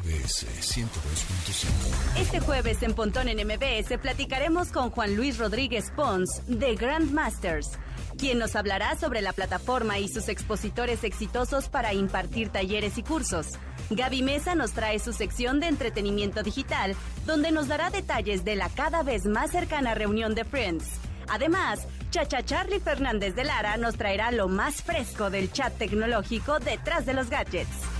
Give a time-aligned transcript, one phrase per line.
[0.00, 2.20] MBS 102.5.
[2.20, 7.72] Este jueves en Pontón en MBS platicaremos con Juan Luis Rodríguez Pons de Grandmasters,
[8.16, 13.48] quien nos hablará sobre la plataforma y sus expositores exitosos para impartir talleres y cursos.
[13.90, 16.96] Gaby Mesa nos trae su sección de entretenimiento digital,
[17.26, 20.84] donde nos dará detalles de la cada vez más cercana reunión de Friends.
[21.28, 27.04] Además, Chacha Charlie Fernández de Lara nos traerá lo más fresco del chat tecnológico detrás
[27.06, 27.99] de los gadgets.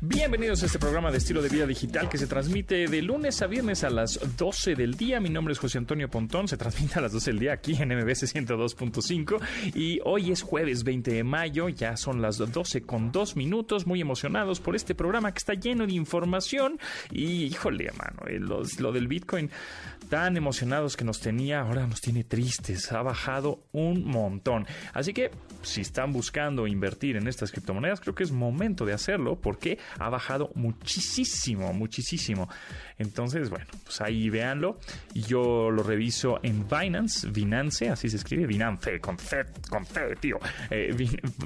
[0.00, 3.46] Bienvenidos a este programa de estilo de vida digital que se transmite de lunes a
[3.46, 5.20] viernes a las 12 del día.
[5.20, 7.96] Mi nombre es José Antonio Pontón, se transmite a las 12 del día aquí en
[7.96, 9.40] MBS 102.5
[9.74, 14.00] y hoy es jueves 20 de mayo, ya son las 12 con 2 minutos, muy
[14.00, 16.80] emocionados por este programa que está lleno de información
[17.12, 19.50] y híjole, mano, eh, lo del Bitcoin
[20.08, 24.66] tan emocionados que nos tenía, ahora nos tiene tristes, ha bajado un montón.
[24.92, 25.30] Así que
[25.62, 30.08] si están buscando invertir en estas criptomonedas, creo que es momento de hacerlo porque ha
[30.08, 32.48] bajado muchísimo, muchísimo.
[32.98, 34.78] Entonces, bueno, pues ahí véanlo.
[35.14, 40.38] Yo lo reviso en Binance, Binance, así se escribe, Binance, con C, con C, tío.
[40.70, 40.94] Eh,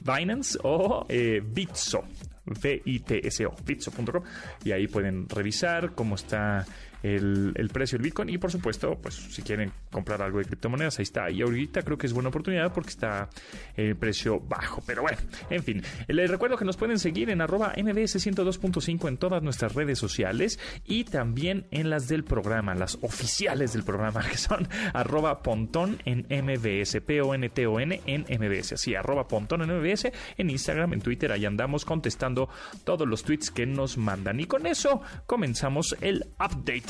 [0.03, 2.05] Binance o eh, Bitso,
[2.45, 4.23] B-I-T-S-O, bitso.com.
[4.65, 6.67] Y ahí pueden revisar cómo está
[7.03, 8.29] el, precio del Bitcoin.
[8.29, 11.31] Y por supuesto, pues si quieren comprar algo de criptomonedas, ahí está.
[11.31, 13.29] Y ahorita creo que es buena oportunidad porque está
[13.77, 14.83] el precio bajo.
[14.87, 15.83] Pero bueno, en fin.
[16.09, 20.59] Les recuerdo que nos pueden seguir en arroba mbs 102.5 en todas nuestras redes sociales
[20.85, 26.27] y también en las del programa, las oficiales del programa, que son arroba pontón en
[26.29, 28.73] mbs, P-O-N-T-O-N en mbs.
[28.73, 32.49] Así, arroba pontón en mbs, en Instagram, en Twitter, ahí andamos contestando
[32.85, 34.41] todos los tweets que nos mandan.
[34.41, 36.90] Y con eso comenzamos el update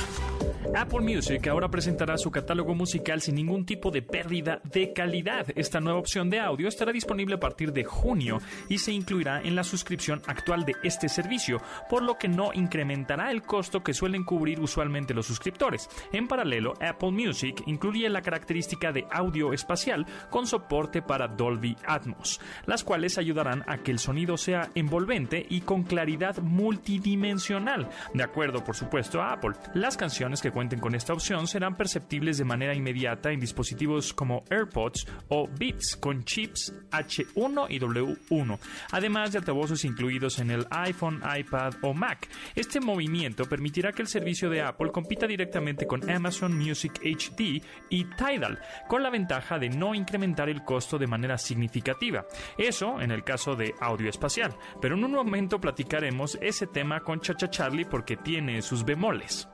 [0.75, 5.47] Apple Music ahora presentará su catálogo musical sin ningún tipo de pérdida de calidad.
[5.55, 8.39] Esta nueva opción de audio estará disponible a partir de junio
[8.69, 13.31] y se incluirá en la suscripción actual de este servicio, por lo que no incrementará
[13.31, 15.89] el costo que suelen cubrir usualmente los suscriptores.
[16.11, 22.39] En paralelo, Apple Music incluye la característica de audio espacial con soporte para Dolby Atmos,
[22.65, 27.89] las cuales ayudarán a que el sonido sea envolvente y con claridad multidimensional.
[28.13, 32.37] De acuerdo, por supuesto, a Apple, las canciones que cuenten con esta opción serán perceptibles
[32.37, 38.59] de manera inmediata en dispositivos como AirPods o Beats con chips H1 y W1,
[38.91, 42.27] además de altavoces incluidos en el iPhone, iPad o Mac.
[42.55, 48.05] Este movimiento permitirá que el servicio de Apple compita directamente con Amazon Music HD y
[48.15, 52.25] Tidal, con la ventaja de no incrementar el costo de manera significativa.
[52.57, 57.19] Eso en el caso de audio espacial, pero en un momento platicaremos ese tema con
[57.19, 59.47] Chacha Charlie porque tiene sus bemoles.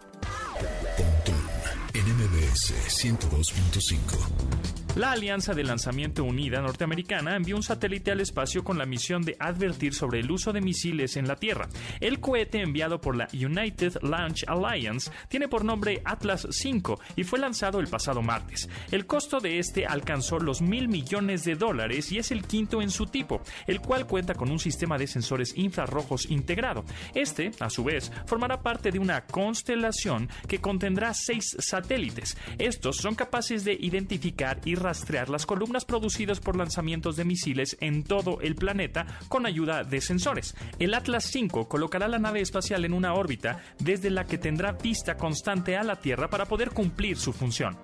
[1.93, 4.76] NMBS 102.5.
[4.97, 9.37] La Alianza de Lanzamiento Unida norteamericana envió un satélite al espacio con la misión de
[9.39, 11.69] advertir sobre el uso de misiles en la Tierra.
[11.99, 17.37] El cohete enviado por la United Launch Alliance tiene por nombre Atlas V y fue
[17.37, 18.67] lanzado el pasado martes.
[18.89, 22.89] El costo de este alcanzó los mil millones de dólares y es el quinto en
[22.89, 26.83] su tipo, el cual cuenta con un sistema de sensores infrarrojos integrado.
[27.13, 32.35] Este, a su vez, formará parte de una constelación que contendrá seis satélites.
[32.57, 38.05] Estos son capaces de identificar y rastrear las columnas producidas por lanzamientos de misiles en
[38.05, 40.55] todo el planeta con ayuda de sensores.
[40.79, 45.17] El Atlas V colocará la nave espacial en una órbita desde la que tendrá vista
[45.17, 47.77] constante a la Tierra para poder cumplir su función.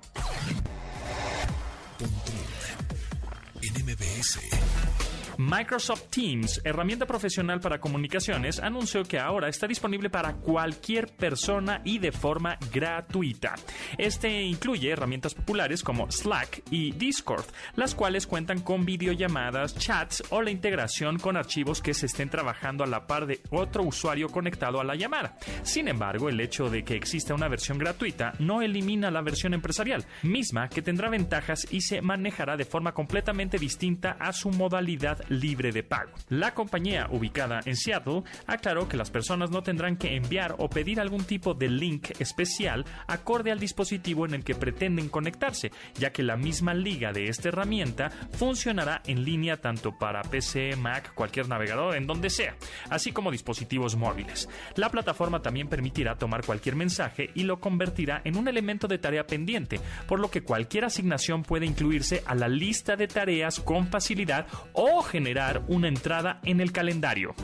[5.38, 11.98] Microsoft Teams, herramienta profesional para comunicaciones, anunció que ahora está disponible para cualquier persona y
[11.98, 13.54] de forma gratuita.
[13.98, 17.44] Este incluye herramientas populares como Slack y Discord,
[17.76, 22.84] las cuales cuentan con videollamadas, chats o la integración con archivos que se estén trabajando
[22.84, 25.36] a la par de otro usuario conectado a la llamada.
[25.62, 30.04] Sin embargo, el hecho de que exista una versión gratuita no elimina la versión empresarial,
[30.22, 35.72] misma que tendrá ventajas y se manejará de forma completamente distinta a su modalidad libre
[35.72, 36.12] de pago.
[36.28, 41.00] La compañía, ubicada en Seattle, aclaró que las personas no tendrán que enviar o pedir
[41.00, 46.22] algún tipo de link especial acorde al dispositivo en el que pretenden conectarse, ya que
[46.22, 51.96] la misma liga de esta herramienta funcionará en línea tanto para PC, Mac, cualquier navegador,
[51.96, 52.56] en donde sea,
[52.90, 54.48] así como dispositivos móviles.
[54.76, 59.26] La plataforma también permitirá tomar cualquier mensaje y lo convertirá en un elemento de tarea
[59.26, 64.46] pendiente, por lo que cualquier asignación puede incluirse a la lista de tareas con facilidad
[64.72, 67.36] o generar una entrada en el calendario.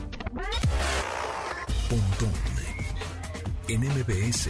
[3.69, 4.49] en MBS.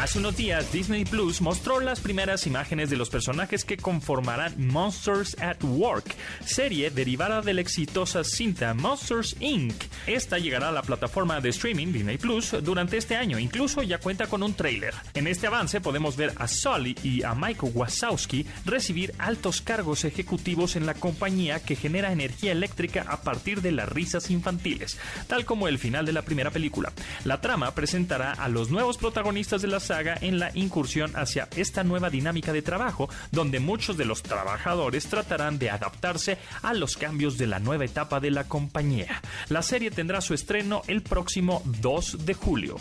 [0.00, 5.36] Hace unos días Disney Plus mostró las primeras imágenes de los personajes que conformarán Monsters
[5.40, 6.14] at Work,
[6.46, 9.74] serie derivada de la exitosa cinta Monsters Inc.
[10.06, 14.28] Esta llegará a la plataforma de streaming Disney Plus durante este año, incluso ya cuenta
[14.28, 14.94] con un tráiler.
[15.14, 20.76] En este avance podemos ver a Sully y a Michael Wazowski recibir altos cargos ejecutivos
[20.76, 24.96] en la compañía que genera energía eléctrica a partir de las risas infantiles,
[25.26, 26.92] tal como el final de la primera película.
[27.24, 31.82] La trama presentará a los nuevos protagonistas de la saga en la incursión hacia esta
[31.82, 37.38] nueva dinámica de trabajo, donde muchos de los trabajadores tratarán de adaptarse a los cambios
[37.38, 39.22] de la nueva etapa de la compañía.
[39.48, 42.76] La serie tendrá su estreno el próximo 2 de julio.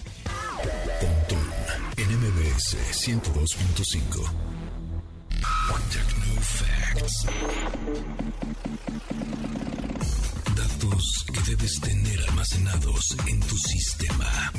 [1.00, 1.48] Pontón
[1.96, 2.76] en MBS
[3.08, 4.48] 102.5.
[5.92, 6.28] Techno
[10.56, 14.52] Datos que debes tener almacenados en tu sistema.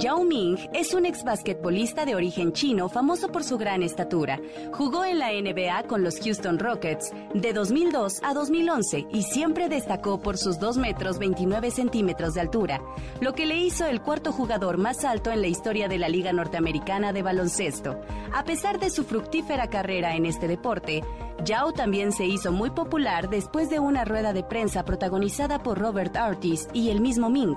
[0.00, 4.40] Yao Ming es un ex basquetbolista de origen chino famoso por su gran estatura.
[4.72, 10.18] Jugó en la NBA con los Houston Rockets de 2002 a 2011 y siempre destacó
[10.18, 12.80] por sus 2 metros 29 centímetros de altura,
[13.20, 16.32] lo que le hizo el cuarto jugador más alto en la historia de la Liga
[16.32, 18.00] Norteamericana de Baloncesto.
[18.32, 21.02] A pesar de su fructífera carrera en este deporte,
[21.44, 26.16] Yao también se hizo muy popular después de una rueda de prensa protagonizada por Robert
[26.16, 27.56] Artist y el mismo Ming.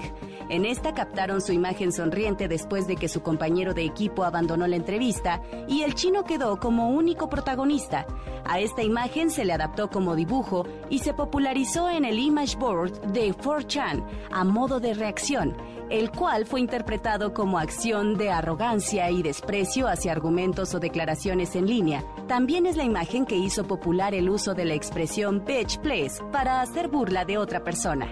[0.49, 4.75] En esta captaron su imagen sonriente después de que su compañero de equipo abandonó la
[4.75, 8.05] entrevista y el chino quedó como único protagonista.
[8.45, 12.99] A esta imagen se le adaptó como dibujo y se popularizó en el image board
[13.13, 15.55] de 4chan a modo de reacción,
[15.89, 21.67] el cual fue interpretado como acción de arrogancia y desprecio hacia argumentos o declaraciones en
[21.67, 22.03] línea.
[22.27, 26.61] También es la imagen que hizo popular el uso de la expresión bitch please para
[26.61, 28.07] hacer burla de otra persona.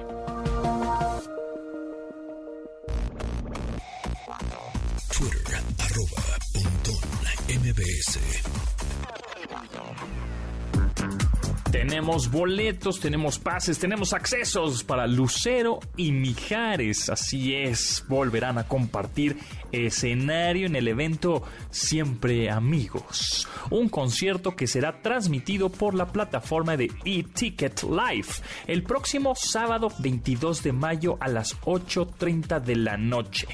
[11.71, 17.09] Tenemos boletos, tenemos pases, tenemos accesos para Lucero y Mijares.
[17.09, 19.38] Así es, volverán a compartir
[19.71, 23.47] escenario en el evento Siempre Amigos.
[23.69, 28.27] Un concierto que será transmitido por la plataforma de eTicket Live
[28.68, 33.47] el próximo sábado 22 de mayo a las 8.30 de la noche.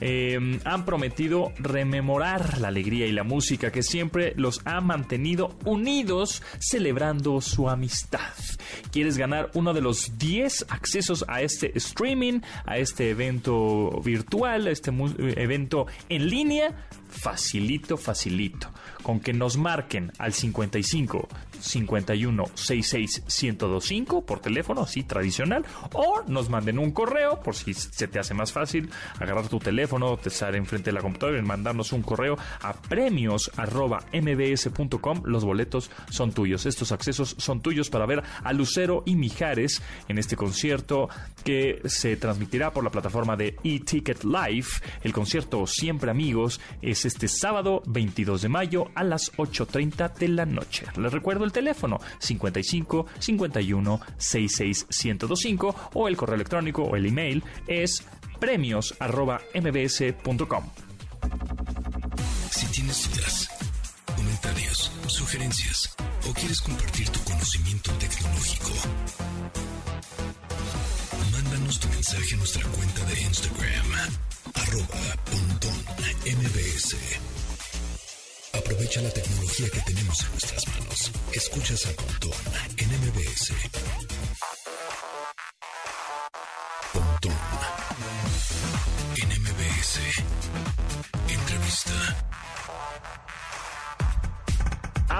[0.00, 6.42] Eh, han prometido rememorar la alegría y la música que siempre los ha mantenido unidos
[6.58, 8.20] celebrando su amistad.
[8.92, 14.70] ¿Quieres ganar uno de los 10 accesos a este streaming, a este evento virtual, a
[14.70, 14.90] este
[15.36, 16.88] evento en línea?
[17.10, 18.68] Facilito, facilito.
[19.02, 21.28] Con que nos marquen al 55
[21.60, 28.08] 51 66 1025 por teléfono, así tradicional, o nos manden un correo por si se
[28.08, 31.92] te hace más fácil agarrar tu teléfono, te estar enfrente de la computadora y mandarnos
[31.92, 33.50] un correo a premios
[34.12, 35.22] mbs.com.
[35.24, 36.66] Los boletos son tuyos.
[36.66, 41.08] Estos accesos son tuyos para ver a Lucero y Mijares en este concierto
[41.44, 44.68] que se transmitirá por la plataforma de eTicket Live.
[45.02, 50.46] El concierto Siempre Amigos es este sábado 22 de mayo a las 8.30 de la
[50.46, 50.86] noche.
[50.96, 57.42] Les recuerdo el teléfono 55 51 66 1025 o el correo electrónico o el email
[57.66, 58.04] es
[58.38, 60.64] premios mbs.com.
[62.50, 63.48] Si tienes dudas,
[64.16, 65.94] comentarios, sugerencias
[66.28, 68.72] o quieres compartir tu conocimiento tecnológico,
[71.32, 73.86] mándanos tu mensaje a nuestra cuenta de Instagram,
[74.62, 75.78] arroba pontón
[76.24, 76.96] mbs.
[78.52, 81.12] Aprovecha la tecnología que tenemos en nuestras manos.
[81.32, 82.32] Escuchas a Pontón
[82.76, 83.52] en MBS.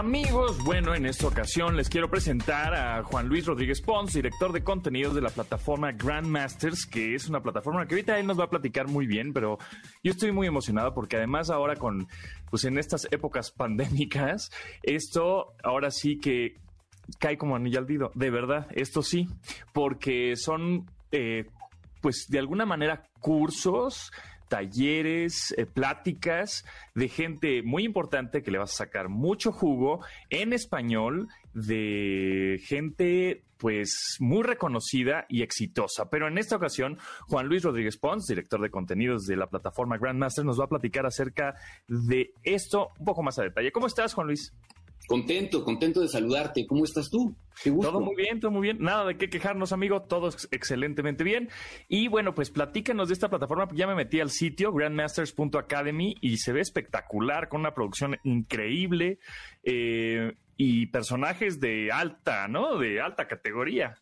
[0.00, 4.64] Amigos, bueno, en esta ocasión les quiero presentar a Juan Luis Rodríguez Pons, director de
[4.64, 8.48] contenidos de la plataforma Grandmasters, que es una plataforma que ahorita él nos va a
[8.48, 9.58] platicar muy bien, pero
[10.02, 12.08] yo estoy muy emocionado porque además ahora con,
[12.48, 14.50] pues en estas épocas pandémicas,
[14.82, 16.54] esto ahora sí que
[17.18, 18.10] cae como anillo al dedo.
[18.14, 19.28] De verdad, esto sí,
[19.74, 21.44] porque son, eh,
[22.00, 24.10] pues de alguna manera, cursos
[24.50, 30.52] talleres, eh, pláticas de gente muy importante que le vas a sacar mucho jugo en
[30.52, 36.10] español de gente pues muy reconocida y exitosa.
[36.10, 40.44] Pero en esta ocasión, Juan Luis Rodríguez Pons, director de contenidos de la plataforma Grandmaster,
[40.44, 41.54] nos va a platicar acerca
[41.86, 43.70] de esto un poco más a detalle.
[43.70, 44.52] ¿Cómo estás, Juan Luis?
[45.10, 46.68] Contento, contento de saludarte.
[46.68, 47.34] ¿Cómo estás tú?
[47.64, 48.78] Todo muy bien, todo muy bien.
[48.78, 50.02] Nada de qué quejarnos, amigo.
[50.02, 51.48] Todo excelentemente bien.
[51.88, 53.66] Y bueno, pues platícanos de esta plataforma.
[53.74, 59.18] Ya me metí al sitio grandmasters.academy y se ve espectacular con una producción increíble
[59.64, 62.78] eh, y personajes de alta, ¿no?
[62.78, 63.96] De alta categoría.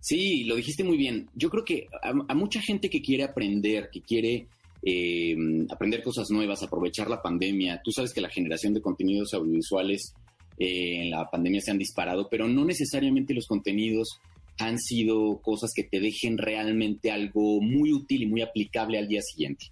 [0.00, 1.30] Sí, lo dijiste muy bien.
[1.36, 4.48] Yo creo que a mucha gente que quiere aprender, que quiere
[4.84, 5.36] eh,
[5.70, 7.80] aprender cosas nuevas, aprovechar la pandemia.
[7.84, 10.12] Tú sabes que la generación de contenidos audiovisuales
[10.58, 14.18] eh, en la pandemia se han disparado, pero no necesariamente los contenidos
[14.58, 19.22] han sido cosas que te dejen realmente algo muy útil y muy aplicable al día
[19.22, 19.66] siguiente.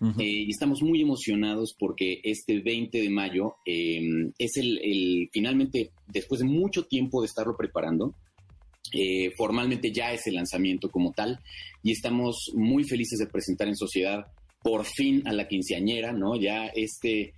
[0.00, 6.46] Eh, y estamos muy emocionados porque este 20 de mayo es el, finalmente, después de
[6.46, 8.14] mucho tiempo de estarlo preparando,
[9.36, 11.40] formalmente ya es el lanzamiento como tal
[11.82, 14.26] y estamos muy felices de presentar en sociedad
[14.62, 16.36] por fin a la quinceañera, ¿no?
[16.36, 17.34] Ya este,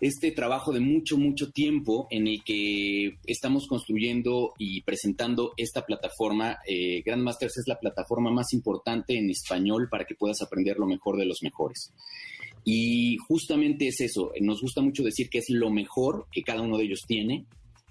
[0.00, 6.58] este trabajo de mucho, mucho tiempo en el que estamos construyendo y presentando esta plataforma.
[6.66, 11.16] Eh, Grandmasters es la plataforma más importante en español para que puedas aprender lo mejor
[11.18, 11.92] de los mejores.
[12.64, 16.78] Y justamente es eso, nos gusta mucho decir que es lo mejor que cada uno
[16.78, 17.44] de ellos tiene,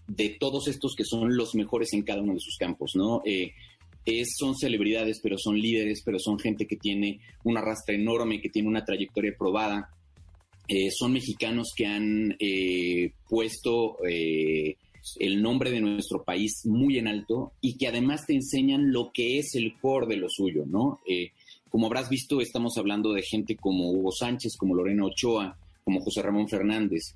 [0.08, 3.22] de todos estos que son los mejores en cada uno de sus campos, ¿no?
[3.24, 3.54] Eh,
[4.26, 8.68] son celebridades, pero son líderes, pero son gente que tiene un arrastre enorme, que tiene
[8.68, 9.90] una trayectoria probada.
[10.68, 14.78] Eh, son mexicanos que han eh, puesto eh,
[15.20, 19.40] el nombre de nuestro país muy en alto y que además te enseñan lo que
[19.40, 21.00] es el core de lo suyo, ¿no?
[21.70, 26.22] como habrás visto, estamos hablando de gente como Hugo Sánchez, como Lorena Ochoa, como José
[26.22, 27.16] Ramón Fernández,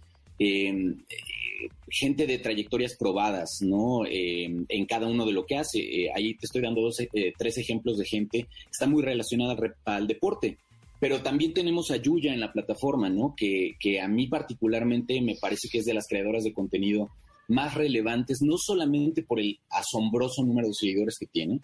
[1.89, 4.05] gente de trayectorias probadas, ¿no?
[4.05, 5.79] Eh, en cada uno de lo que hace.
[5.79, 10.07] Eh, ahí te estoy dando eh, tres ejemplos de gente que está muy relacionada al,
[10.07, 10.57] deporte.
[10.99, 13.33] Pero también tenemos a Yuya en la plataforma, ¿no?
[13.37, 17.09] Que, que a mí particularmente me parece que es de las creadoras de contenido
[17.47, 21.59] más relevantes, no solamente por el asombroso número de seguidores que tiene,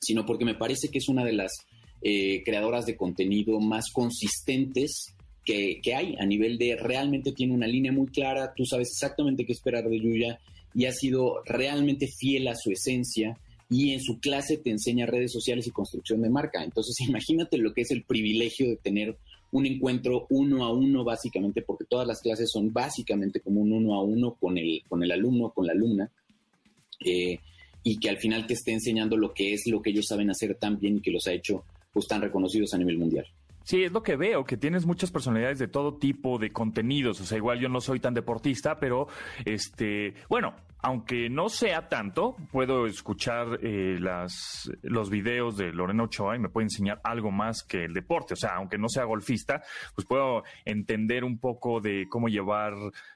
[0.00, 1.52] sino porque me parece que es una de las
[2.44, 8.06] creadoras de contenido más consistentes que, hay a nivel de realmente tiene una línea muy
[8.06, 10.40] clara, tú sabes exactamente qué esperar de Yuya
[10.74, 13.38] y ha sido realmente fiel a su esencia
[13.70, 16.62] y en su clase te enseña redes sociales y construcción de marca.
[16.62, 19.16] Entonces imagínate lo que es el privilegio de tener
[19.52, 23.94] un encuentro uno a uno básicamente, porque todas las clases son básicamente como un uno
[23.94, 26.10] a uno con el, con el alumno, con la alumna.
[27.04, 27.38] Eh,
[27.84, 30.56] y que al final te esté enseñando lo que es lo que ellos saben hacer
[30.56, 33.26] tan bien y que los ha hecho pues tan reconocidos a nivel mundial.
[33.64, 37.20] Sí, es lo que veo, que tienes muchas personalidades de todo tipo de contenidos.
[37.20, 39.08] O sea, igual yo no soy tan deportista, pero
[39.46, 40.54] este, bueno,
[40.84, 46.50] aunque no sea tanto, puedo escuchar eh, las, los videos de Lorena Ochoa y me
[46.50, 48.34] puede enseñar algo más que el deporte.
[48.34, 49.62] O sea, aunque no sea golfista,
[49.94, 52.74] pues puedo entender un poco de cómo llevar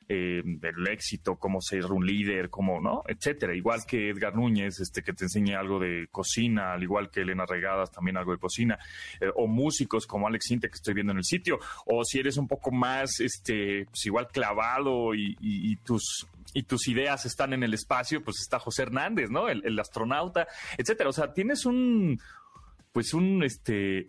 [0.09, 3.03] eh, el éxito, cómo ser un líder, cómo, ¿no?
[3.07, 3.55] Etcétera.
[3.55, 7.45] Igual que Edgar Núñez, este, que te enseñe algo de cocina, al igual que Elena
[7.45, 8.79] Regadas, también algo de cocina.
[9.21, 11.59] Eh, o músicos como Alex Inte, que estoy viendo en el sitio.
[11.85, 17.27] O si eres un poco más, este, pues igual clavado y tus y tus ideas
[17.27, 19.49] están en el espacio, pues está José Hernández, ¿no?
[19.49, 21.11] El, el astronauta, etcétera.
[21.11, 22.21] O sea, tienes un,
[22.93, 24.07] pues un, este,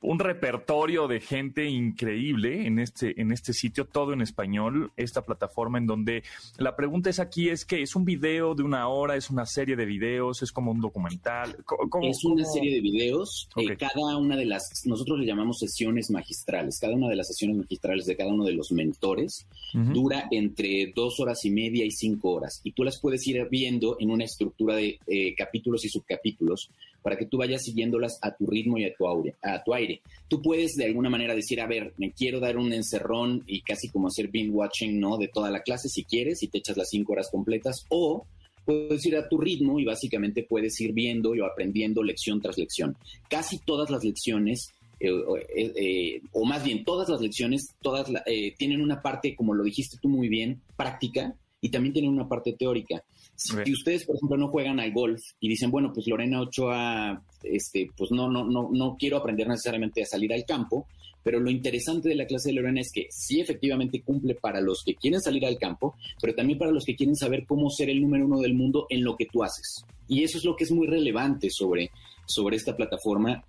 [0.00, 5.78] un repertorio de gente increíble en este, en este sitio, todo en español, esta plataforma
[5.78, 6.22] en donde
[6.58, 9.76] la pregunta es aquí, es que es un video de una hora, es una serie
[9.76, 11.56] de videos, es como un documental.
[12.02, 16.78] es una serie de videos, eh, cada una de las, nosotros le llamamos sesiones magistrales,
[16.78, 21.18] cada una de las sesiones magistrales de cada uno de los mentores dura entre dos
[21.18, 24.76] horas y media y cinco horas, y tú las puedes ir viendo en una estructura
[24.76, 26.70] de eh, capítulos y subcapítulos
[27.04, 29.06] para que tú vayas siguiéndolas a tu ritmo y a tu,
[29.42, 30.00] a tu aire.
[30.26, 33.90] Tú puedes de alguna manera decir, a ver, me quiero dar un encerrón y casi
[33.90, 35.18] como hacer binge watching, ¿no?
[35.18, 38.24] De toda la clase si quieres y te echas las cinco horas completas o
[38.64, 42.96] puedes ir a tu ritmo y básicamente puedes ir viendo y aprendiendo lección tras lección.
[43.28, 45.10] Casi todas las lecciones eh,
[45.54, 48.10] eh, eh, o más bien todas las lecciones, todas
[48.56, 52.54] tienen una parte, como lo dijiste tú muy bien, práctica y también tienen una parte
[52.54, 53.04] teórica.
[53.36, 57.90] Si ustedes, por ejemplo, no juegan al golf y dicen, bueno, pues Lorena Ochoa, este,
[57.96, 60.86] pues no, no, no, no quiero aprender necesariamente a salir al campo,
[61.24, 64.84] pero lo interesante de la clase de Lorena es que sí efectivamente cumple para los
[64.84, 68.02] que quieren salir al campo, pero también para los que quieren saber cómo ser el
[68.02, 69.84] número uno del mundo en lo que tú haces.
[70.06, 71.90] Y eso es lo que es muy relevante sobre,
[72.26, 73.42] sobre esta plataforma.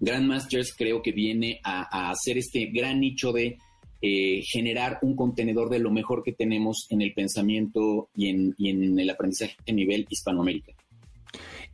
[0.00, 3.58] Grandmasters creo que viene a, hacer este gran nicho de
[4.06, 8.68] eh, generar un contenedor de lo mejor que tenemos en el pensamiento y en, y
[8.68, 10.74] en el aprendizaje a nivel Hispanoamérica.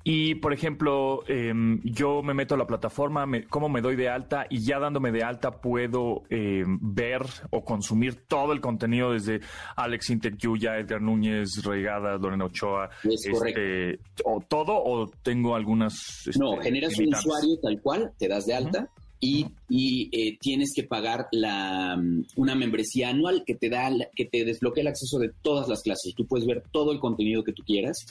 [0.04, 4.46] Y, por ejemplo, em, yo me meto a la plataforma, cómo me doy de alta
[4.48, 9.40] y ya dándome de alta puedo em, ver o consumir todo el contenido desde
[9.74, 12.90] Alex Yuya, Edgar Núñez, Regada, Lorena Ochoa.
[13.02, 16.28] este, o todo o tengo algunas...
[16.28, 18.88] Este, no, generas un usuario tal cual, te das de alta.
[19.22, 24.24] Y, y eh, tienes que pagar la, mm, una membresía anual que te da que
[24.24, 26.14] te desbloquea el acceso de todas las clases.
[26.14, 28.06] Tú puedes ver todo el contenido que tú quieras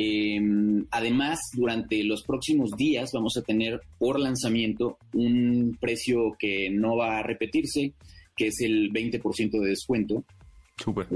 [0.00, 6.96] Em, además, durante los próximos días vamos a tener por lanzamiento un precio que no
[6.96, 7.92] va a repetirse,
[8.36, 10.24] que es el 20% de descuento.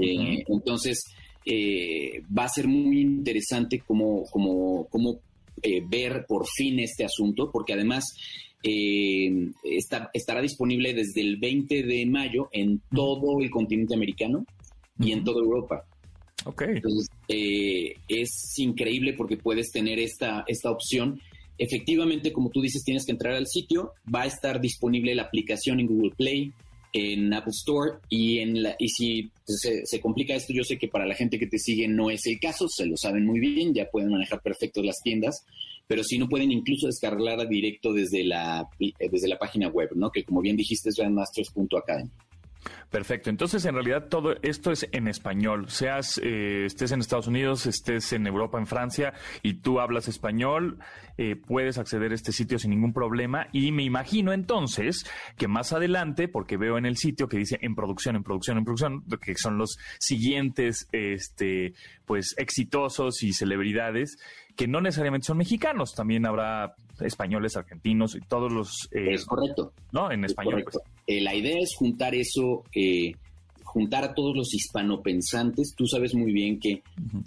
[0.01, 1.01] Eh, entonces,
[1.45, 4.25] eh, va a ser muy interesante cómo,
[5.61, 8.03] eh, ver por fin este asunto, porque además
[8.63, 14.45] estará disponible desde el 20 de mayo en todo el continente americano
[14.99, 15.85] y en toda Europa.
[16.45, 21.19] Entonces, eh, es increíble porque puedes tener esta, esta opción.
[21.57, 23.91] Efectivamente, como tú dices, tienes que entrar al sitio.
[24.13, 26.53] Va a estar disponible la aplicación en Google Play,
[26.93, 31.07] en Apple Store y en la, y si se, complica esto, yo sé que para
[31.07, 33.89] la gente que te sigue no es el caso, se lo saben muy bien, ya
[33.89, 35.43] pueden manejar perfecto las tiendas,
[35.87, 40.11] pero si no pueden incluso descargarla directo desde la, desde la página web, ¿no?
[40.11, 42.09] Que como bien dijiste es grandmasters.academy.
[42.89, 43.29] Perfecto.
[43.29, 45.69] Entonces, en realidad, todo esto es en español.
[45.69, 50.77] Seas, eh, estés en Estados Unidos, estés en Europa, en Francia, y tú hablas español,
[51.17, 53.47] eh, puedes acceder a este sitio sin ningún problema.
[53.51, 57.73] Y me imagino entonces que más adelante, porque veo en el sitio que dice en
[57.73, 61.73] producción, en producción, en producción, que son los siguientes, este,
[62.05, 64.17] pues, exitosos y celebridades,
[64.55, 68.89] que no necesariamente son mexicanos, también habrá españoles, argentinos y todos los...
[68.91, 69.73] Eh, es correcto.
[69.91, 70.11] ¿No?
[70.11, 70.63] En español.
[70.63, 70.79] Pues.
[71.07, 73.13] Eh, la idea es juntar eso, eh,
[73.73, 75.73] juntar a todos los hispanopensantes.
[75.75, 76.83] Tú sabes muy bien que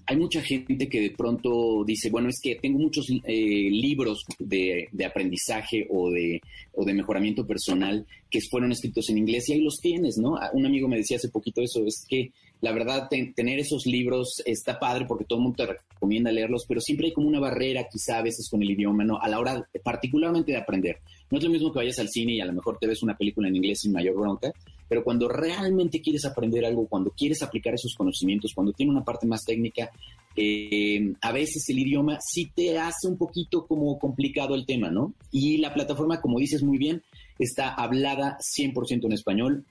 [0.07, 5.05] hay mucha gente que de pronto dice, bueno, es que tengo muchos libros de, de,
[5.05, 6.41] aprendizaje o de,
[6.73, 10.39] o de mejoramiento personal que fueron escritos en inglés y ahí los tienes, ¿no?
[10.53, 12.31] Un amigo me decía hace poquito eso, es que
[12.61, 16.81] la verdad, tener esos libros está padre porque todo el mundo te recomienda leerlos, pero
[16.81, 19.21] siempre hay como una barrera quizá a veces con el idioma, ¿no?
[19.21, 20.99] A la hora particularmente de aprender.
[21.31, 23.17] No es lo mismo que vayas al cine y a lo mejor te ves una
[23.17, 24.53] película en inglés sin mayor bronca,
[24.89, 29.27] pero cuando realmente quieres aprender algo, cuando quieres aplicar esos conocimientos, cuando tiene una parte
[29.27, 29.91] más técnica,
[30.37, 35.15] eh, a veces el idioma sí te hace un poquito como complicado el tema, ¿no?
[35.31, 37.03] Y la plataforma, como dices muy bien,
[37.39, 39.65] está hablada 100% en español.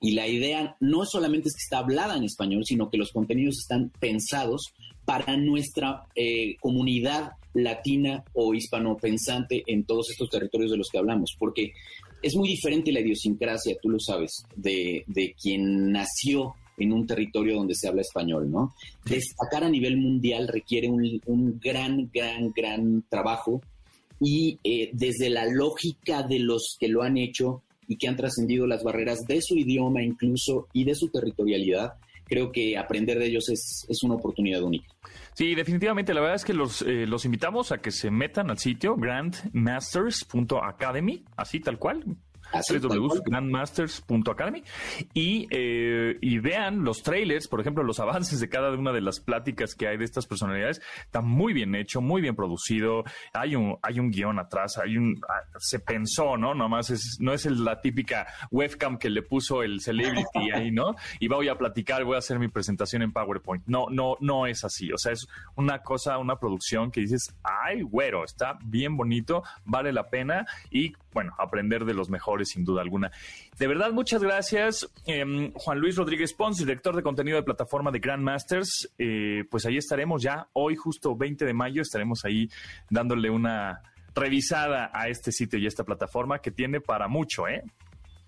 [0.00, 3.58] Y la idea no solamente es que está hablada en español, sino que los contenidos
[3.58, 4.72] están pensados
[5.04, 11.34] para nuestra eh, comunidad latina o hispano-pensante en todos estos territorios de los que hablamos,
[11.38, 11.72] porque
[12.22, 15.04] es muy diferente la idiosincrasia, tú lo sabes, de,
[15.40, 18.74] quien nació en un territorio donde se habla español, ¿no?
[19.04, 23.60] Destacar a nivel mundial requiere un, gran, gran, gran trabajo
[24.20, 28.66] y eh, desde la lógica de los que lo han hecho, y que han trascendido
[28.66, 31.94] las barreras de su idioma incluso y de su territorialidad,
[32.28, 34.86] creo que aprender de ellos es, es una oportunidad única.
[35.34, 36.14] Sí, definitivamente.
[36.14, 41.24] La verdad es que los, eh, los invitamos a que se metan al sitio grandmasters.academy,
[41.36, 42.04] así tal cual,
[42.52, 44.62] www.grandmasters.academy
[45.14, 49.20] y, eh, y vean los trailers, por ejemplo, los avances de cada una de las
[49.20, 50.80] pláticas que hay de estas personalidades.
[51.00, 53.04] Está muy bien hecho, muy bien producido.
[53.32, 56.54] Hay un, hay un guion atrás, hay un, ah, se pensó, ¿no?
[56.54, 60.94] Nomás es, no es la típica webcam que le puso el celebrity ahí, ¿no?
[61.20, 63.64] Y voy a platicar, voy a hacer mi presentación en PowerPoint.
[63.66, 64.92] No, no, no es así.
[64.92, 69.92] O sea, es una cosa, una producción que dices, ay, güero, está bien bonito, vale
[69.92, 73.10] la pena y bueno, aprender de los mejores sin duda alguna.
[73.58, 74.88] De verdad, muchas gracias.
[75.06, 78.90] Em, Juan Luis Rodríguez Pons, director de contenido de plataforma de Grandmasters.
[78.98, 82.48] Eh, pues ahí estaremos ya, hoy justo 20 de mayo, estaremos ahí
[82.90, 83.82] dándole una
[84.14, 87.62] revisada a este sitio y a esta plataforma que tiene para mucho, ¿eh?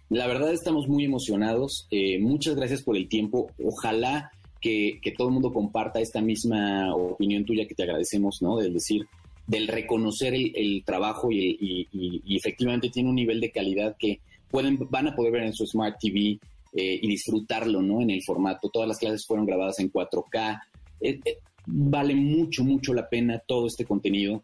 [0.09, 1.87] La verdad estamos muy emocionados.
[1.91, 3.53] Eh, muchas gracias por el tiempo.
[3.63, 8.57] Ojalá que, todo el mundo comparta esta misma opinión tuya que te agradecemos, ¿no?
[8.57, 9.07] Del decir,
[9.51, 11.89] del reconocer el, trabajo y,
[12.37, 15.97] efectivamente tiene un nivel de calidad que pueden, van a poder ver en su Smart
[16.01, 16.39] TV
[16.73, 18.01] eh, y disfrutarlo, ¿no?
[18.01, 18.69] En el formato.
[18.69, 20.61] Todas las clases fueron grabadas en 4K.
[21.01, 24.41] Eh, eh, vale mucho, mucho la pena todo este contenido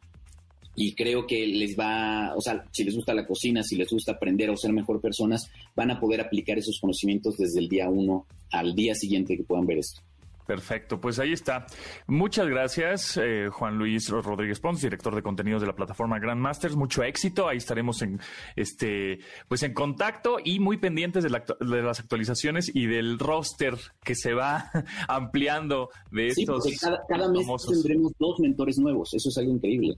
[0.74, 4.12] y creo que les va, o sea, si les gusta la cocina, si les gusta
[4.12, 8.26] aprender o ser mejor personas, van a poder aplicar esos conocimientos desde el día uno
[8.50, 10.02] al día siguiente que puedan ver esto.
[10.46, 11.66] Perfecto, pues ahí está.
[12.06, 16.76] Muchas gracias, eh, Juan Luis Rodríguez Pons, director de contenidos de la plataforma Grandmasters.
[16.76, 17.48] Mucho éxito.
[17.48, 18.20] Ahí estaremos en
[18.54, 21.30] este, pues en contacto y muy pendientes de,
[21.60, 24.70] las actualizaciones y del roster que se va
[25.08, 26.64] ampliando de estos.
[26.80, 29.12] cada, cada mes tendremos dos mentores nuevos.
[29.14, 29.94] Eso es algo increíble.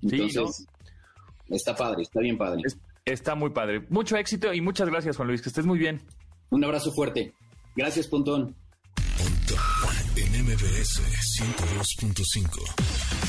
[0.00, 0.66] Entonces,
[1.50, 2.62] está padre, está bien padre.
[3.04, 3.84] está muy padre.
[3.90, 5.42] Mucho éxito y muchas gracias, Juan Luis.
[5.42, 6.00] Que estés muy bien.
[6.48, 7.34] Un abrazo fuerte.
[7.76, 8.56] Gracias, Pontón.
[10.52, 11.00] MBS
[11.38, 13.21] 102.5.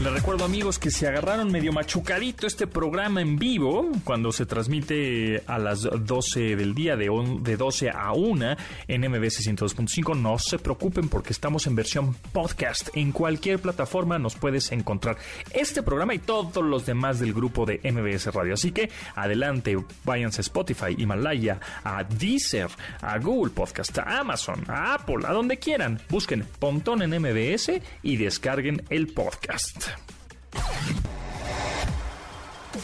[0.00, 5.42] Les recuerdo amigos que se agarraron medio machucadito este programa en vivo cuando se transmite
[5.46, 7.10] a las 12 del día de,
[7.42, 8.56] de 12 a 1
[8.88, 10.18] en MBS 102.5.
[10.18, 12.88] No se preocupen porque estamos en versión podcast.
[12.94, 15.18] En cualquier plataforma nos puedes encontrar
[15.52, 18.54] este programa y todos los demás del grupo de MBS Radio.
[18.54, 22.70] Así que adelante, váyanse a Spotify, Himalaya, a Deezer,
[23.02, 26.00] a Google Podcast, a Amazon, a Apple, a donde quieran.
[26.08, 29.89] Busquen Pontón en MBS y descarguen el podcast.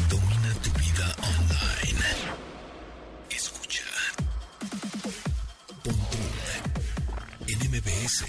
[0.08, 2.06] Domina tu vida online.
[3.30, 3.82] Escucha.
[5.82, 6.20] Pontón
[7.46, 8.26] en.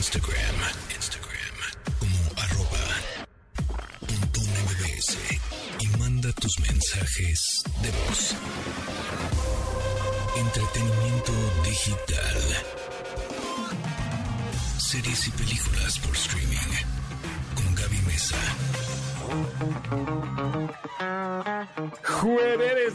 [0.00, 0.56] Instagram.
[0.96, 1.56] Instagram
[1.98, 2.84] como arroba
[4.08, 5.18] punto mbs
[5.78, 8.34] y manda tus mensajes de voz.
[10.38, 11.32] Entretenimiento
[11.64, 12.38] digital.
[14.78, 16.72] Series y películas por streaming.
[17.54, 18.38] Con Gaby Mesa.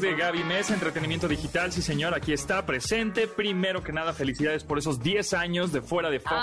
[0.05, 3.27] De Gaby Mesa, entretenimiento digital, sí señor, aquí está presente.
[3.27, 6.35] Primero que nada, felicidades por esos 10 años de fuera de foco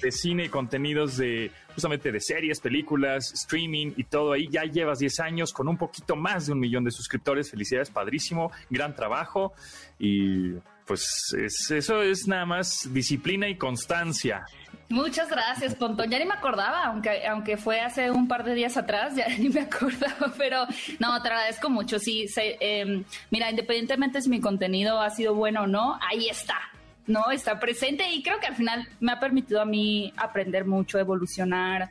[0.00, 4.48] de cine y contenidos de justamente de series, películas, streaming y todo ahí.
[4.50, 7.50] Ya llevas 10 años con un poquito más de un millón de suscriptores.
[7.50, 9.52] Felicidades, padrísimo, gran trabajo
[9.98, 10.54] y
[10.86, 11.36] pues
[11.68, 14.46] eso es nada más disciplina y constancia.
[14.90, 16.10] Muchas gracias, Pontón.
[16.10, 19.48] Ya ni me acordaba, aunque, aunque fue hace un par de días atrás, ya ni
[19.48, 20.66] me acordaba, pero
[20.98, 22.00] no, te agradezco mucho.
[22.00, 26.58] Sí, em, mira, independientemente si mi contenido ha sido bueno o no, ahí está,
[27.06, 27.30] ¿no?
[27.30, 31.90] Está presente y creo que al final me ha permitido a mí aprender mucho, evolucionar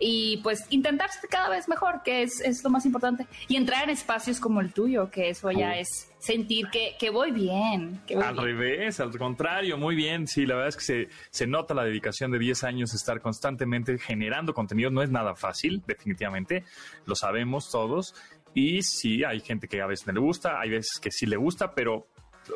[0.00, 3.28] y pues intentar ser cada vez mejor, que es, es, lo más importante.
[3.46, 7.32] Y entrar en espacios como el tuyo, que eso ya es sentir que, que voy
[7.32, 8.00] bien.
[8.06, 10.28] Que al revés, al contrario, muy bien.
[10.28, 13.98] Sí, la verdad es que se, se nota la dedicación de 10 años, estar constantemente
[13.98, 14.90] generando contenido.
[14.90, 16.64] No es nada fácil, definitivamente,
[17.06, 18.14] lo sabemos todos.
[18.54, 21.36] Y sí, hay gente que a veces no le gusta, hay veces que sí le
[21.36, 22.06] gusta, pero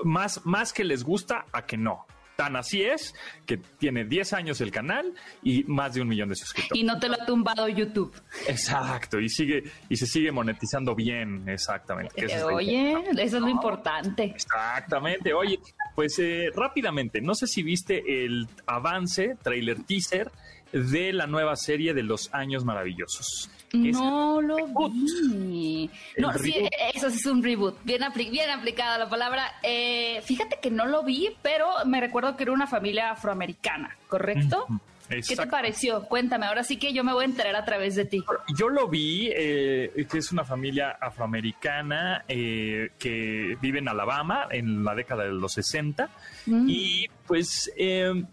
[0.05, 2.07] más, más que les gusta a que no.
[2.37, 3.15] Tan así es
[3.47, 6.81] que tiene 10 años el canal y más de un millón de suscriptores.
[6.81, 8.13] Y no te lo ha tumbado YouTube.
[8.49, 12.27] Exacto, y sigue y se sigue monetizando bien, exactamente.
[12.45, 14.25] Oye, eso es lo importante.
[14.25, 15.33] Exactamente.
[15.33, 15.61] Oye,
[15.95, 20.31] pues eh, rápidamente, no sé si viste el avance, trailer teaser
[20.75, 23.49] de la nueva serie de los años maravillosos.
[23.73, 24.57] No lo
[24.91, 25.91] vi.
[26.19, 27.77] No, sí, eso sí es un reboot.
[27.85, 29.55] Bien, bien aplicada la palabra.
[29.63, 34.67] Eh, fíjate que no lo vi, pero me recuerdo que era una familia afroamericana, ¿correcto?
[35.09, 36.05] ¿Qué te pareció?
[36.05, 38.25] Cuéntame, ahora sí que yo me voy a enterar a través de ti.
[38.57, 44.83] Yo lo vi, eh, que es una familia afroamericana eh, que vive en Alabama en
[44.85, 46.09] la década de los 60
[46.47, 46.67] mm.
[46.69, 47.71] y pues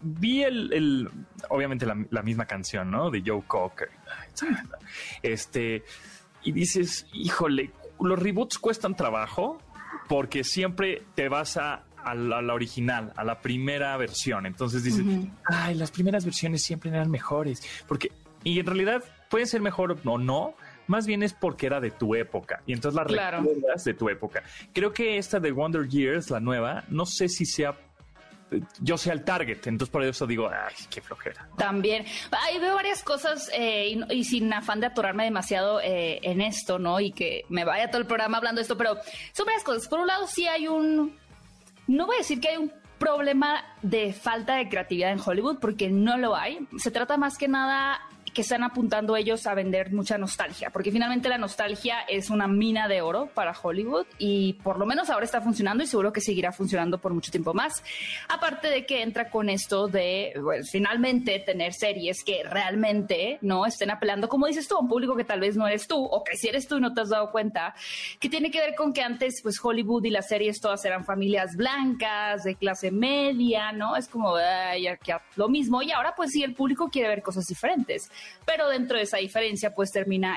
[0.00, 1.10] vi el,
[1.48, 3.10] obviamente la, misma canción, ¿no?
[3.10, 3.90] De Joe Cocker.
[5.22, 5.84] Este,
[6.42, 9.60] y dices, híjole, los reboots cuestan trabajo
[10.08, 11.84] porque siempre te vas a,
[12.14, 14.46] la, original, a la primera versión.
[14.46, 15.04] Entonces dices,
[15.44, 17.62] ay, las primeras versiones siempre eran mejores.
[17.86, 18.12] Porque,
[18.44, 20.54] y en realidad pueden ser mejor o no,
[20.86, 24.42] más bien es porque era de tu época y entonces la recuerdas de tu época.
[24.74, 27.76] Creo que esta de Wonder Years, la nueva, no sé si sea
[28.80, 29.66] yo sea el target.
[29.66, 31.48] Entonces por eso digo, ay, qué flojera.
[31.56, 32.04] También.
[32.30, 37.00] Ahí veo varias cosas eh, y, sin afán de atorarme demasiado eh, en esto, ¿no?
[37.00, 38.96] Y que me vaya todo el programa hablando de esto, pero
[39.32, 39.88] son varias cosas.
[39.88, 41.20] Por un lado, sí hay un...
[41.86, 45.90] No voy a decir que hay un problema de falta de creatividad en Hollywood, porque
[45.90, 46.68] no lo hay.
[46.78, 48.00] Se trata más que nada
[48.32, 52.88] que están apuntando ellos a vender mucha nostalgia, porque finalmente la nostalgia es una mina
[52.88, 56.52] de oro para Hollywood y por lo menos ahora está funcionando y seguro que seguirá
[56.52, 57.82] funcionando por mucho tiempo más.
[58.28, 63.90] Aparte de que entra con esto de pues, finalmente tener series que realmente no estén
[63.90, 66.36] apelando, como dices tú, a un público que tal vez no eres tú o que
[66.36, 67.74] si eres tú y no te has dado cuenta,
[68.18, 71.54] que tiene que ver con que antes pues Hollywood y las series todas eran familias
[71.56, 73.96] blancas, de clase media, ¿no?
[73.96, 78.10] Es como ya, lo mismo y ahora pues sí el público quiere ver cosas diferentes
[78.44, 80.36] pero dentro de esa diferencia pues termina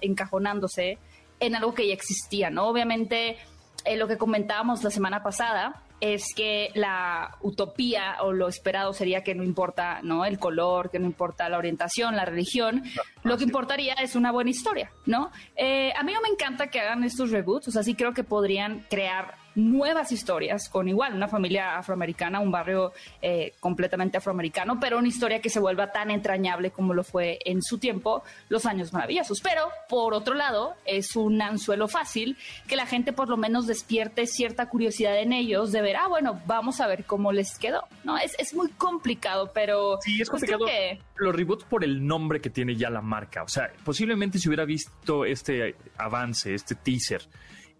[0.00, 0.98] encajonándose
[1.40, 2.66] en algo que ya existía, ¿no?
[2.68, 3.38] Obviamente
[3.84, 9.22] eh, lo que comentábamos la semana pasada es que la utopía o lo esperado sería
[9.22, 10.24] que no importa ¿no?
[10.24, 12.82] el color, que no importa la orientación, la religión,
[13.22, 15.30] lo que importaría es una buena historia, ¿no?
[15.56, 18.24] Eh, a mí no me encanta que hagan estos reboots, o sea, sí creo que
[18.24, 24.98] podrían crear nuevas historias con igual una familia afroamericana, un barrio eh, completamente afroamericano, pero
[24.98, 28.92] una historia que se vuelva tan entrañable como lo fue en su tiempo Los Años
[28.92, 29.40] Maravillosos.
[29.40, 32.36] Pero, por otro lado, es un anzuelo fácil
[32.66, 36.40] que la gente por lo menos despierte cierta curiosidad en ellos de ver, ah, bueno,
[36.46, 37.84] vamos a ver cómo les quedó.
[38.04, 39.98] No, es, es muy complicado, pero...
[40.02, 40.70] Sí, es pues complicado.
[41.16, 43.42] Los reboots por el nombre que tiene ya la marca.
[43.42, 47.22] O sea, posiblemente si hubiera visto este avance, este teaser,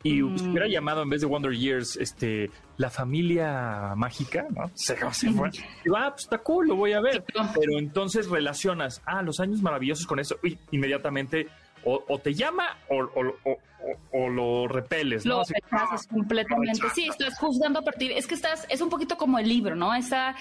[0.03, 0.51] y mm.
[0.51, 4.71] hubiera llamado en vez de Wonder Years, este, la familia mágica, ¿no?
[4.75, 5.51] Se, se fue.
[5.85, 7.25] Y va, ah, pues está cool, lo voy a ver.
[7.55, 11.49] Pero entonces relacionas, ah, los años maravillosos con eso, y inmediatamente
[11.85, 15.39] o, te llama o, lo repeles, ¿no?
[15.39, 16.89] Lo rechazas completamente.
[16.95, 19.95] Sí, estás juzgando a partir, es que estás, es un poquito como el libro, ¿no?
[19.95, 20.35] Esa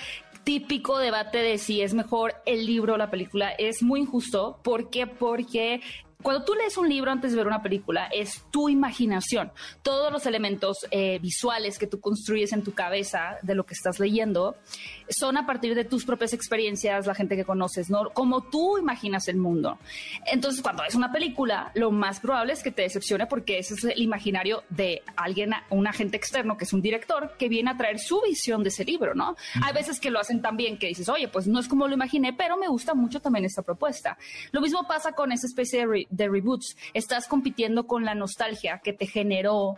[0.44, 4.60] típico debate de si es mejor el libro o la película es muy injusto.
[4.64, 5.08] ¿Por qué?
[5.08, 5.82] Porque
[6.22, 9.54] cuando tú lees un libro antes de ver una película, es tu imaginación.
[9.82, 14.02] Todos los elementos eh, visuales que tú construyes en tu cabeza de lo que estás
[14.02, 14.58] leyendo
[15.08, 18.10] son a partir de tus propias experiencias, la gente que conoces, ¿no?
[18.10, 19.80] Como tú imaginas el mundo.
[20.26, 23.84] Entonces, cuando ves una película, lo más probable es que te decepcione porque ese es
[23.86, 27.98] el imaginario de alguien, un agente externo, que es un director, que viene a traer
[27.98, 29.38] su visión de ese libro, ¿no?
[29.64, 31.94] Hay veces que lo hacen tan bien que dices, oye, pues no es como lo
[31.94, 34.18] imaginé, pero me gusta mucho también esta propuesta.
[34.52, 38.94] Lo mismo pasa con esa especie de de reboots, estás compitiendo con la nostalgia que
[38.94, 39.78] te generó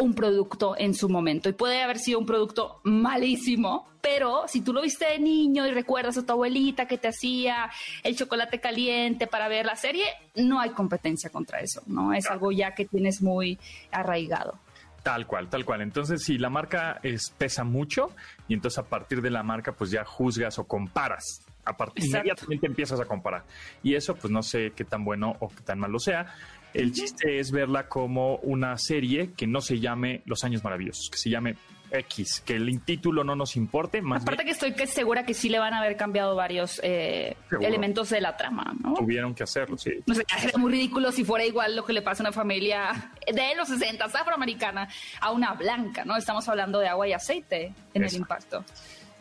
[0.00, 1.48] un producto en su momento.
[1.48, 5.72] Y puede haber sido un producto malísimo, pero si tú lo viste de niño y
[5.72, 7.70] recuerdas a tu abuelita que te hacía
[8.02, 10.06] el chocolate caliente para ver la serie,
[10.36, 12.14] no hay competencia contra eso, ¿no?
[12.14, 13.58] Es algo ya que tienes muy
[13.92, 14.58] arraigado.
[15.02, 15.80] Tal cual, tal cual.
[15.80, 18.10] Entonces, si la marca es, pesa mucho,
[18.48, 22.66] y entonces a partir de la marca, pues ya juzgas o comparas a partir inmediatamente
[22.66, 23.44] empiezas a comparar.
[23.82, 26.34] Y eso, pues no sé qué tan bueno o qué tan malo sea.
[26.72, 31.18] El chiste es verla como una serie que no se llame Los Años Maravillosos, que
[31.18, 31.56] se llame
[31.90, 34.00] X, que el título no nos importe.
[34.02, 37.36] Más Aparte que estoy que segura que sí le van a haber cambiado varios eh,
[37.60, 38.94] elementos de la trama, ¿no?
[38.94, 39.90] Tuvieron que hacerlo, sí.
[40.06, 43.10] No sé, sería muy ridículo si fuera igual lo que le pasa a una familia
[43.26, 44.88] de los 60 afroamericana
[45.20, 46.16] a una blanca, ¿no?
[46.16, 48.64] Estamos hablando de agua y aceite en el impacto.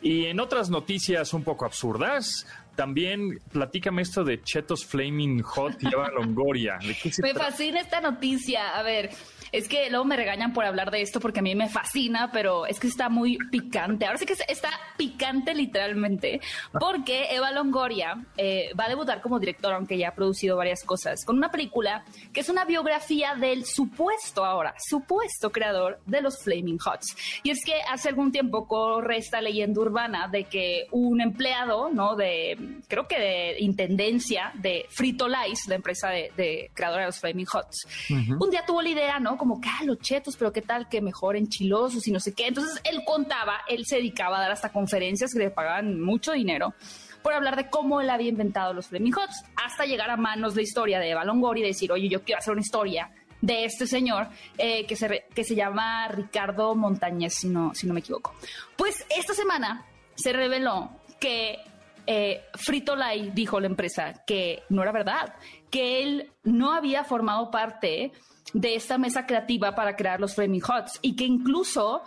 [0.01, 5.89] Y en otras noticias un poco absurdas, también platícame esto de Chetos Flaming Hot y
[6.15, 6.79] Longoria.
[7.21, 8.77] Me fascina esta noticia.
[8.77, 9.09] A ver,
[9.51, 12.65] Es que luego me regañan por hablar de esto porque a mí me fascina, pero
[12.65, 14.05] es que está muy picante.
[14.05, 16.41] Ahora sí que está picante literalmente,
[16.79, 21.25] porque Eva Longoria eh, va a debutar como directora, aunque ya ha producido varias cosas,
[21.25, 26.79] con una película que es una biografía del supuesto ahora, supuesto creador de los Flaming
[26.85, 27.15] Hots.
[27.43, 32.15] Y es que hace algún tiempo corre esta leyenda urbana de que un empleado, ¿no?
[32.15, 32.57] De,
[32.87, 37.87] creo que de intendencia de Frito Lice, la empresa de, creadora de los Flaming Hots,
[38.09, 39.37] un día tuvo la idea, ¿no?
[39.39, 42.47] Como que, ah, los chetos, pero qué tal que mejor enchilosos y no sé qué.
[42.47, 46.75] Entonces él contaba, él se dedicaba a dar hasta conferencias que le pagaban mucho dinero
[47.23, 50.61] por hablar de cómo él había inventado los Flaming Hots, hasta llegar a manos la
[50.61, 54.27] historia de Eva Longoria y decir, oye, yo quiero hacer una historia de este señor
[54.57, 58.35] eh, que, se que se llama Ricardo Montañez, si no, si no me equivoco.
[58.75, 61.59] Pues esta semana se reveló que
[62.05, 65.35] eh, Frito Lay dijo la empresa que no era verdad,
[65.69, 68.11] que él no había formado parte
[68.53, 72.03] de esta mesa creativa para crear los Framing Hots y que incluso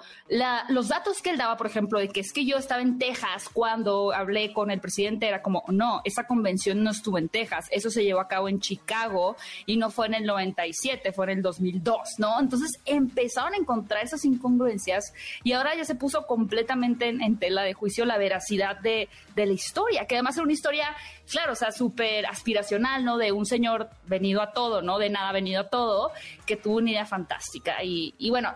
[0.69, 3.49] los datos que él daba, por ejemplo, de que es que yo estaba en Texas
[3.53, 7.91] cuando hablé con el presidente, era como, no, esa convención no estuvo en Texas, eso
[7.91, 11.43] se llevó a cabo en Chicago y no fue en el 97, fue en el
[11.43, 12.41] 2002, ¿no?
[12.41, 15.13] Entonces empezaron a encontrar esas incongruencias
[15.45, 19.53] y ahora ya se puso completamente en, tela de juicio la veracidad de, de la
[19.53, 20.97] historia, que además era una historia,
[21.31, 23.17] claro, o sea, súper aspiracional, ¿no?
[23.17, 24.99] De un señor venido a todo, ¿no?
[24.99, 26.13] De nada venido a todo,
[26.47, 27.83] que tuvo una idea fantástica.
[27.83, 28.55] Y, bueno,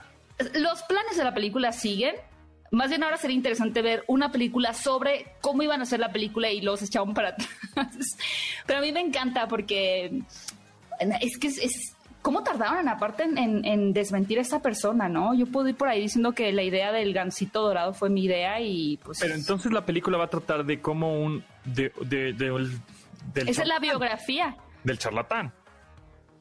[0.54, 2.16] los planes de la película siguen.
[2.72, 6.50] Más bien ahora sería interesante ver una película sobre cómo iban a hacer la película
[6.50, 7.28] y los echaban para
[7.74, 8.16] atrás.
[8.66, 10.22] Pero a mí me encanta porque
[11.20, 11.95] es que es,
[12.26, 15.32] cómo tardaron en aparte en, desmentir a esta persona, ¿no?
[15.32, 18.60] Yo puedo ir por ahí diciendo que la idea del gansito dorado fue mi idea
[18.60, 19.20] y pues...
[19.20, 21.44] Pero entonces la película va a tratar de cómo un...
[21.64, 21.92] De,
[23.36, 24.56] Esa es la biografía.
[24.82, 25.52] Del charlatán.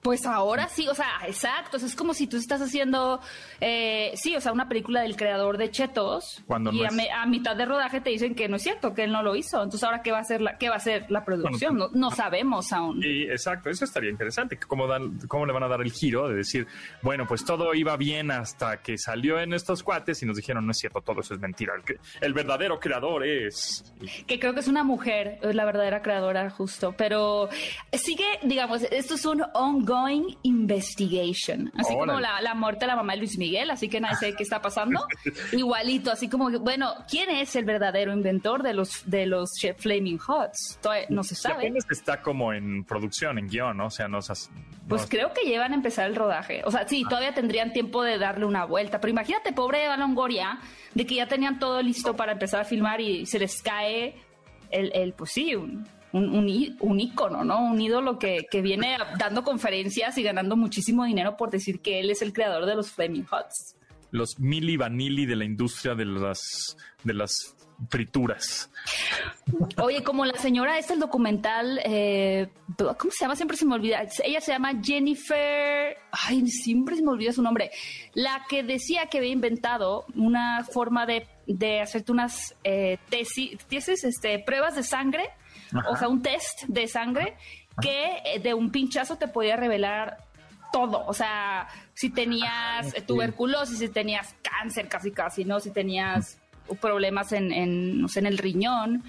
[0.06, 1.78] Pues ahora sí, o sea, exacto.
[1.78, 3.22] es como si tú estás haciendo,
[3.60, 8.02] eh, sí, o sea, una película del creador de Chetos y a, mitad de rodaje
[8.02, 9.64] te dicen que no es cierto, que él no lo hizo.
[9.64, 11.90] Entonces, ahora qué va a ser la, qué va a ser la producción?
[11.92, 13.02] no, sabemos aún.
[13.02, 13.72] Sí, exacto.
[13.72, 14.60] Eso estaría interesante.
[14.60, 16.68] ¿Cómo, dan, ¿Cómo le van a dar el giro de decir,
[17.02, 20.72] bueno, pues todo iba bien hasta que salió en estos cuates y nos dijeron, no
[20.72, 21.74] es cierto, todo eso es mentira.
[21.74, 23.92] El, el verdadero creador es.
[24.28, 26.94] Que creo que es una mujer, es la verdadera creadora, justo.
[26.96, 27.50] Pero
[27.92, 29.95] sigue, digamos, esto es un ongoing
[30.44, 31.72] Investigation.
[31.78, 34.44] Así como la, muerte de la mamá de Luis Miguel, así que nadie sabe qué
[34.44, 35.06] está pasando.
[35.52, 40.80] Igualito, así como, bueno, ¿quién es el verdadero inventor de los, de los Flaming Hots?
[41.10, 41.74] no se sabe.
[41.90, 43.88] está como en producción, en guion, ¿no?
[43.88, 44.20] O sea, no,
[44.88, 46.62] Pues creo que llevan a empezar el rodaje.
[46.66, 47.10] O sea, sí, ah.
[47.10, 49.00] todavía tendrían tiempo de darle una vuelta.
[49.00, 50.60] Pero imagínate, pobre Eva Longoria,
[50.94, 54.16] de que ya tenían todo listo para empezar a filmar y se les cae
[54.72, 57.60] el, el pues sí, un, un, ícono, ¿no?
[57.66, 62.22] Un ídolo que, viene dando conferencias y ganando muchísimo dinero por decir que él es
[62.22, 63.76] el creador de los Flaming Hots.
[64.12, 67.56] Los Mili Vanilli de la industria de las, de las
[67.90, 68.72] frituras.
[69.84, 72.48] Oye, como la señora es el documental, eh,
[72.78, 73.36] ¿cómo se llama?
[73.36, 74.06] Siempre se me olvida.
[74.24, 77.72] Ella se llama Jennifer, ay, siempre se me olvida su nombre.
[78.14, 84.06] La que decía que había inventado una forma de, de hacerte unas eh, tesis, tesis,
[84.06, 85.30] este, pruebas de sangre
[85.90, 87.36] o sea, un test de sangre
[87.82, 90.18] que eh, de un pinchazo te podía revelar
[90.72, 95.60] todo, o sea, si tenías ah, tuberculosis, si tenías cáncer casi casi, ¿no?
[95.60, 96.38] Si tenías
[96.82, 99.04] problemas en, en, no sé, en el riñón.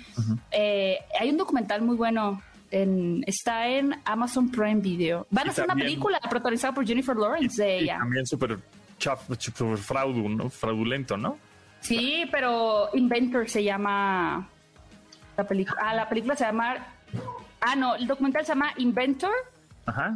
[0.51, 5.27] Eh, hay un documental muy bueno, en, está en Amazon Prime Video.
[5.31, 7.99] Van a hacer una película protagonizada por Jennifer Lawrence de ella.
[7.99, 8.59] también súper
[9.79, 11.38] fraudulento, ¿no?
[11.81, 14.49] Sí, pero Inventor se llama
[15.37, 16.77] la película, ah, la película se llama,
[17.61, 19.33] ah, no, el documental se llama Inventor,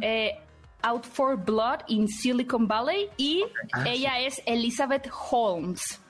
[0.01, 0.39] eh,
[0.83, 6.01] Out for Blood in Silicon Valley y ah, ella es Elizabeth Holmes.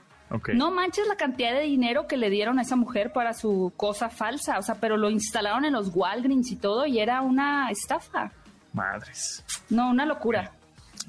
[0.54, 4.10] No manches la cantidad de dinero que le dieron a esa mujer para su cosa
[4.10, 8.32] falsa, o sea, pero lo instalaron en los Walgreens y todo y era una estafa.
[8.71, 9.43] Madres.
[9.69, 10.54] No, una locura.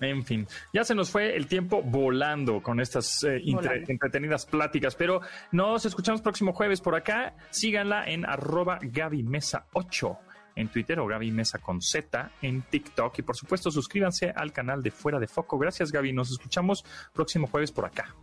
[0.02, 5.20] En fin, ya se nos fue el tiempo volando con estas eh, entretenidas pláticas, pero
[5.52, 7.34] nos escuchamos próximo jueves por acá.
[7.50, 10.18] Síganla en arroba Gaby Mesa 8
[10.56, 13.18] en Twitter o Gaby Mesa con Z en TikTok.
[13.18, 15.58] Y por supuesto, suscríbanse al canal de Fuera de Foco.
[15.58, 16.12] Gracias, Gaby.
[16.12, 18.14] Nos escuchamos próximo jueves por acá.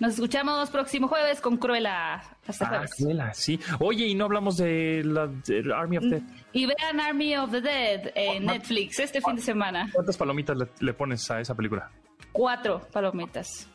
[0.00, 2.14] Nos escuchamos próximo jueves con Cruella.
[2.46, 3.60] Hasta ah, Cruella, sí.
[3.80, 5.30] Oye, y no hablamos de la
[5.76, 6.22] Army of the Dead.
[6.54, 9.90] Y vean Army of the Dead en Netflix este fin de semana.
[9.92, 11.90] ¿Cuántas palomitas le, pones a esa película?
[12.32, 13.68] Cuatro palomitas.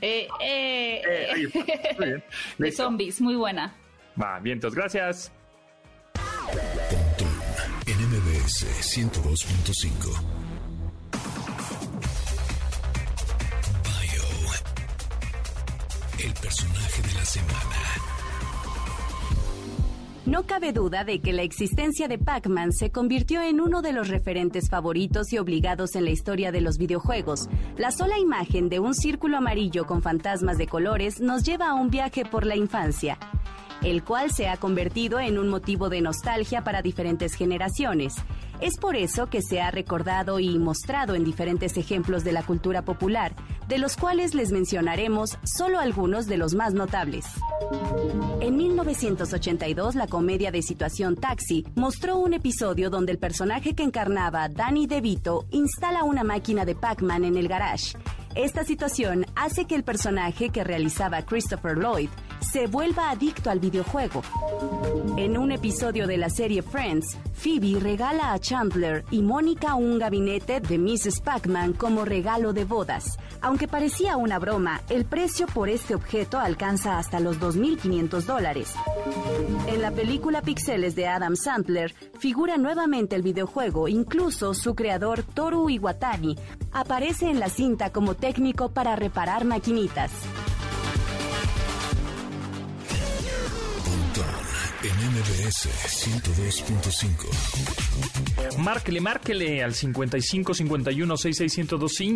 [0.00, 1.02] Eh, eh,
[1.40, 2.22] eh
[2.58, 3.72] de zombies, muy buena.
[4.20, 5.32] Va, vientos, gracias.
[7.86, 10.43] En MBS 102.5.
[16.24, 17.76] el personaje de la semana.
[20.24, 24.08] No cabe duda de que la existencia de Pac-Man se convirtió en uno de los
[24.08, 27.48] referentes favoritos y obligados en la historia de los videojuegos.
[27.76, 31.90] La sola imagen de un círculo amarillo con fantasmas de colores nos lleva a un
[31.90, 33.18] viaje por la infancia
[33.84, 38.14] el cual se ha convertido en un motivo de nostalgia para diferentes generaciones.
[38.64, 42.80] Es por eso que se ha recordado y mostrado en diferentes ejemplos de la cultura
[42.80, 43.36] popular,
[43.68, 47.26] de los cuales les mencionaremos solo algunos de los más notables.
[48.40, 54.48] En 1982, la comedia de situación Taxi mostró un episodio donde el personaje que encarnaba
[54.48, 57.98] Danny DeVito instala una máquina de Pac-Man en el garage.
[58.34, 62.08] Esta situación hace que el personaje que realizaba Christopher Lloyd
[62.44, 64.22] se vuelva adicto al videojuego.
[65.16, 70.60] En un episodio de la serie Friends, Phoebe regala a Chandler y Mónica un gabinete
[70.60, 71.20] de Mrs.
[71.20, 73.18] Pac-Man como regalo de bodas.
[73.40, 78.74] Aunque parecía una broma, el precio por este objeto alcanza hasta los 2.500 dólares.
[79.66, 85.70] En la película Pixeles de Adam Sandler figura nuevamente el videojuego, incluso su creador Toru
[85.70, 86.36] Iwatani
[86.72, 90.10] aparece en la cinta como técnico para reparar maquinitas.
[95.44, 97.28] MBS 102.5.
[98.58, 101.14] Márquele, márquele al 55 51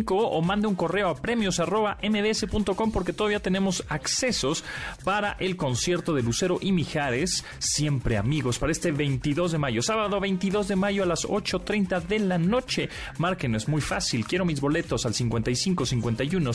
[0.09, 4.63] o mande un correo a premios arroba mbs.com porque todavía tenemos accesos
[5.03, 10.19] para el concierto de Lucero y Mijares, siempre amigos, para este 22 de mayo, sábado
[10.19, 12.89] 22 de mayo a las 8.30 de la noche.
[13.17, 16.51] Márquenos, muy fácil, quiero mis boletos al 55 51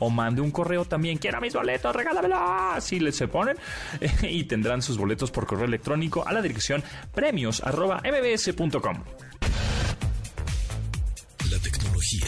[0.00, 3.56] o mande un correo también, quiero mis boletos, regálamelo, así les se ponen
[4.22, 6.82] y tendrán sus boletos por correo electrónico a la dirección
[7.14, 9.04] premios.mbs.com.
[11.50, 12.26] La tecnología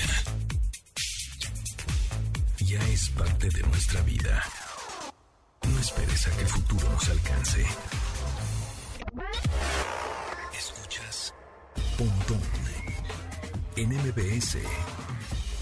[2.61, 4.43] ya es parte de nuestra vida.
[5.69, 7.65] No esperes a que el futuro nos alcance.
[10.59, 11.35] Escuchas
[11.97, 12.41] Pontón
[13.77, 14.59] en MBS.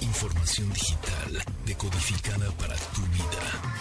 [0.01, 3.81] Información digital decodificada para tu vida.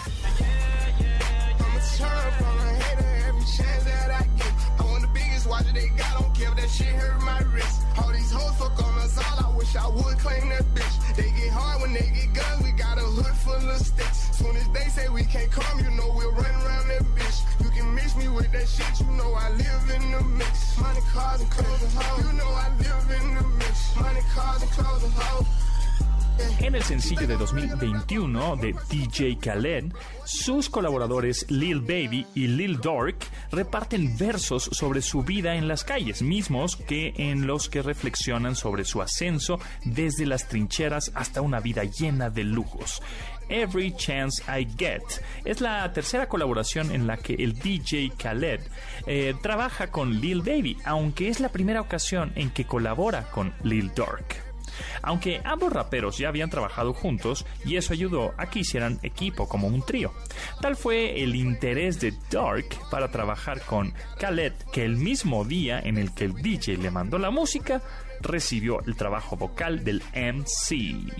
[3.40, 4.52] Every chance that I get.
[4.78, 7.80] I want the biggest watch they got, don't care if that shit hurt my wrist.
[7.98, 11.16] All these hoes fuck on us all, I wish I would claim that bitch.
[11.16, 14.36] They get hard when they get guns, we got a hood full of sticks.
[14.36, 17.38] Soon as they say we can't come, you know we'll run around that bitch.
[17.62, 20.78] You can mix me with that shit, you know I live in the mix.
[20.78, 22.26] Money, cars, and clothes and hoes.
[22.26, 23.96] You know I live in the mix.
[23.96, 25.46] Money, cars, and clothes and hoes.
[26.60, 29.92] En el sencillo de 2021 de DJ Khaled,
[30.24, 33.16] sus colaboradores Lil Baby y Lil Dork
[33.50, 38.84] reparten versos sobre su vida en las calles, mismos que en los que reflexionan sobre
[38.84, 43.02] su ascenso desde las trincheras hasta una vida llena de lujos.
[43.48, 45.02] Every Chance I Get.
[45.44, 48.60] Es la tercera colaboración en la que el DJ Khaled
[49.06, 53.92] eh, trabaja con Lil Baby, aunque es la primera ocasión en que colabora con Lil
[53.94, 54.49] Dork
[55.02, 59.68] aunque ambos raperos ya habían trabajado juntos y eso ayudó a que hicieran equipo como
[59.68, 60.12] un trío.
[60.60, 65.98] Tal fue el interés de Dark para trabajar con Khaled que el mismo día en
[65.98, 67.82] el que el DJ le mandó la música,
[68.20, 71.12] recibió el trabajo vocal del MC.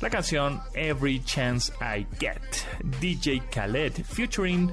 [0.00, 2.42] La canción Every Chance I Get,
[3.00, 4.72] DJ Khaled featuring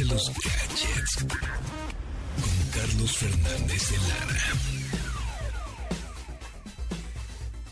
[0.00, 1.24] de los gadgets.
[1.24, 4.40] Con Carlos Fernández de Lara.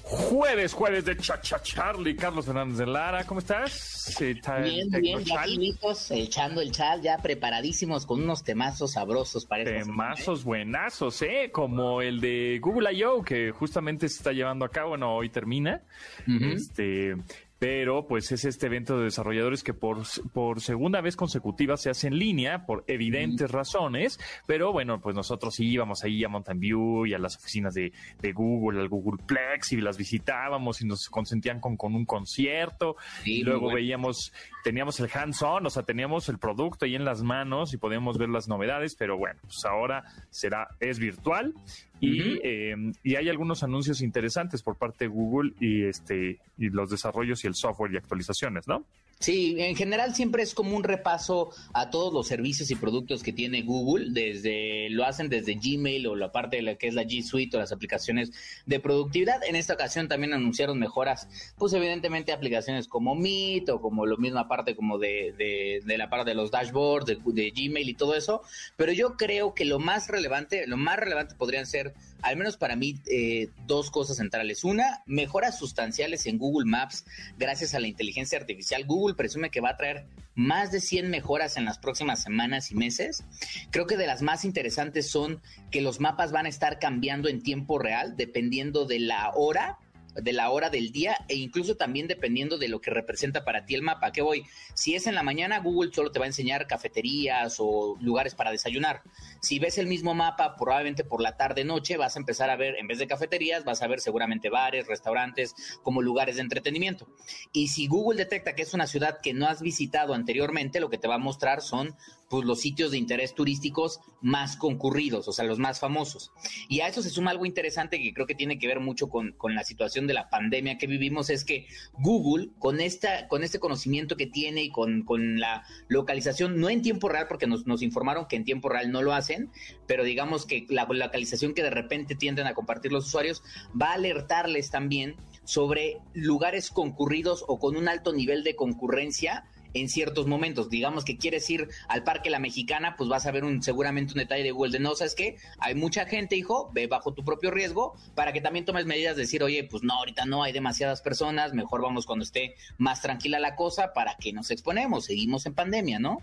[0.03, 4.15] Jueves, jueves de Cha Cha Charlie, Carlos Fernández de Lara, ¿cómo estás?
[4.19, 9.85] bien, bien, ya listos, echando el chat, ya preparadísimos con unos temazos sabrosos para esta
[9.85, 11.51] Temazos buenazos, ¿eh?
[11.53, 15.83] Como el de Google I.O., que justamente se está llevando a cabo, bueno, hoy termina.
[16.27, 17.15] Este,
[17.59, 20.03] pero pues es este evento de desarrolladores que por,
[20.33, 25.59] por segunda vez consecutiva se hace en línea por evidentes razones, pero bueno, pues nosotros
[25.59, 29.73] íbamos ahí a Mountain View y a las oficinas de, de Google, al Google Plex
[29.73, 32.97] y las visitábamos y nos consentían con, con un concierto.
[33.25, 34.33] Y luego veíamos,
[34.63, 38.29] teníamos el hands-on, o sea, teníamos el producto ahí en las manos y podíamos ver
[38.29, 41.55] las novedades, pero bueno, pues ahora será, es virtual
[42.01, 46.91] y, em, y, hay algunos anuncios interesantes por parte de Google y este y los
[46.91, 48.85] desarrollos y el software y actualizaciones, ¿no?
[49.21, 53.33] Sí, en general siempre es como un repaso a todos los servicios y productos que
[53.33, 57.03] tiene Google, desde lo hacen desde Gmail o la parte de la que es la
[57.03, 58.31] G Suite o las aplicaciones
[58.67, 59.43] de productividad.
[59.43, 64.39] En esta ocasión también anunciaron mejoras, pues evidentemente aplicaciones como Meet o como lo mismo
[64.39, 68.43] aparte como de, de, la parte de los dashboards, de, de Gmail y todo eso.
[68.77, 71.93] Pero yo creo que lo más relevante, lo más relevante podrían ser
[72.23, 74.65] al menos para mí, eh, dos cosas centrales.
[74.65, 77.05] Una, mejoras sustanciales en Google Maps
[77.39, 78.85] gracias a la inteligencia artificial.
[78.85, 82.77] Google presume que va a traer más de 100 mejoras en las próximas semanas y
[82.77, 83.25] meses.
[83.71, 87.43] Creo que de las más interesantes son que los mapas van a estar cambiando en
[87.43, 89.79] tiempo real dependiendo de la hora
[90.23, 93.75] de la hora del día e incluso también dependiendo de lo que representa para ti
[93.75, 94.13] el mapa.
[94.13, 94.45] ¿Qué voy?
[94.75, 98.51] Si es en la mañana, Google solo te va a enseñar cafeterías o lugares para
[98.51, 99.03] desayunar.
[99.41, 102.77] Si ves el mismo mapa, probablemente por la tarde noche vas a empezar a ver,
[102.77, 107.09] en vez de cafeterías, vas a ver seguramente bares, restaurantes, como lugares de entretenimiento.
[107.53, 110.99] Y si Google detecta que es una ciudad que no has visitado anteriormente, lo que
[110.99, 111.97] te va a mostrar son
[112.29, 116.33] pues los sitios de interés turísticos más concurridos, o sea, los más famosos.
[116.69, 119.35] Y a eso se suma algo interesante que creo que tiene que ver mucho con,
[119.49, 124.17] la situación de la pandemia que vivimos, es que Google, con, esta, con este conocimiento
[124.17, 125.05] que tiene y con,
[125.39, 129.03] la localización, no en tiempo real, porque nos, nos, informaron que en tiempo real no
[129.03, 129.51] lo hacen,
[129.87, 133.43] pero digamos que la localización que de repente tienden a compartir los usuarios
[133.81, 139.45] va a alertarles también sobre lugares concurridos o con un alto nivel de concurrencia
[139.81, 140.71] en ciertos momentos.
[140.71, 144.19] Digamos que quieres ir al Parque La Mexicana, pues vas a ver un, seguramente un
[144.19, 147.51] detalle de Google de no, sabes que hay mucha gente, hijo, ve bajo tu propio
[147.51, 151.03] riesgo para que también tomes medidas de decir, oye, pues no, ahorita no hay demasiadas
[151.03, 155.55] personas, mejor vamos cuando esté más tranquila la cosa para que nos exponemos, seguimos en
[155.55, 156.23] pandemia, ¿no?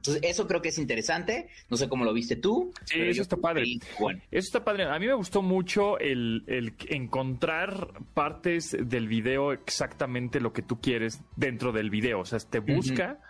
[0.00, 1.48] Entonces, eso creo que es interesante.
[1.68, 2.72] No sé cómo lo viste tú.
[2.84, 3.66] Sí, eso está padre.
[3.98, 4.20] Bueno.
[4.30, 4.84] Eso está padre.
[4.84, 6.42] A mí me gustó mucho el,
[6.88, 12.20] encontrar partes del video exactamente lo que tú quieres dentro del video.
[12.20, 13.20] O sea, te busca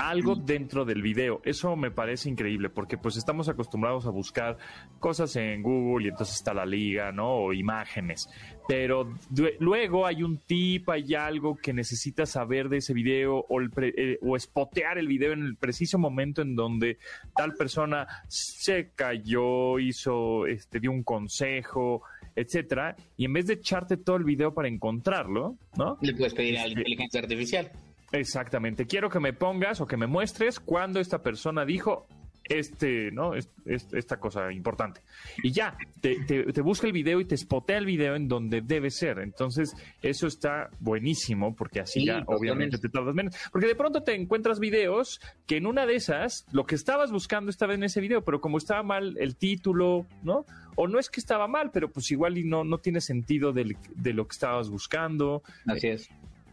[0.00, 1.42] algo dentro del video.
[1.44, 4.56] Eso me parece increíble porque pues estamos acostumbrados a buscar
[4.98, 7.30] cosas en Google y entonces está la liga, ¿no?
[7.34, 8.28] O imágenes.
[8.66, 9.12] Pero
[9.58, 14.18] luego hay un tip, hay algo que necesitas saber de ese video o, el eh,
[14.22, 16.98] o espotear el video en el preciso momento en donde
[17.36, 22.02] tal persona se cayó, hizo, este, dio un consejo,
[22.36, 25.98] etcétera, y en vez de echarte todo el video para encontrarlo, ¿no?
[26.00, 27.70] Le puedes pedir a la este, inteligencia artificial.
[28.12, 28.86] Exactamente.
[28.86, 32.06] Quiero que me pongas o que me muestres cuando esta persona dijo
[32.50, 33.32] este, ¿no?
[33.64, 35.02] esta cosa importante.
[35.42, 39.20] Y ya, te, busca el video y te spotea el video en donde debe ser.
[39.20, 43.36] Entonces, eso está buenísimo porque así ya obviamente te tardas menos.
[43.52, 47.50] Porque de pronto te encuentras videos que en una de esas, lo que estabas buscando
[47.50, 50.44] estaba en ese video, pero como estaba mal el título, ¿no?
[50.74, 53.76] O no es que estaba mal, pero pues igual y no, no tiene sentido de,
[53.94, 55.44] de lo que estabas buscando.
[55.66, 56.10] Así es.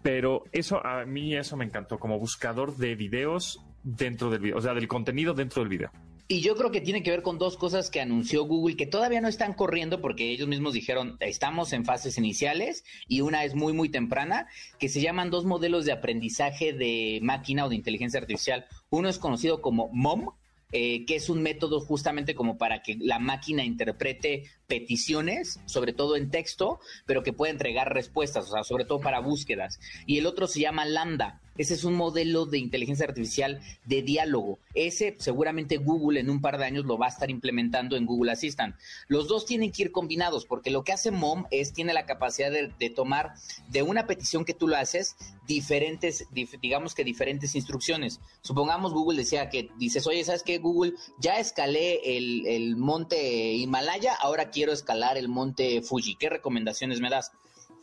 [0.07, 4.61] Pero eso, a mí eso me encantó, como buscador de videos dentro del video, o
[4.61, 5.91] sea, del contenido dentro del video.
[6.29, 9.19] Y yo creo que tiene que ver con dos cosas que anunció Google que todavía
[9.19, 13.73] no están corriendo porque ellos mismos dijeron estamos en fases iniciales y una es muy
[13.73, 14.47] muy temprana
[14.79, 18.65] que se llaman dos modelos de aprendizaje de máquina o de inteligencia artificial.
[18.89, 20.29] Uno es conocido como MOM,
[20.72, 26.18] eh, que es un método justamente como para que la máquina interprete peticiones, sobre todo
[26.18, 29.80] en texto, pero que pueda entregar respuestas, o sea, sobre todo para búsquedas.
[30.05, 34.59] Y el otro se llama Lambda, ese es un modelo de inteligencia artificial de diálogo.
[34.73, 38.31] Ese seguramente Google en un par de años lo va a estar implementando en Google
[38.31, 38.75] Assistant.
[39.07, 42.51] Los dos tienen que ir combinados porque lo que hace MOM es, tiene la capacidad
[42.51, 43.33] de, tomar
[43.69, 45.15] de una petición que tú lo haces
[45.47, 46.25] diferentes,
[46.61, 48.19] digamos que diferentes instrucciones.
[48.41, 50.57] Supongamos Google decía que dices, oye, ¿sabes qué?
[50.57, 56.15] Google, ya escalé el, el monte Himalaya, ahora quiero escalar el monte Fuji.
[56.15, 57.31] ¿Qué recomendaciones me das?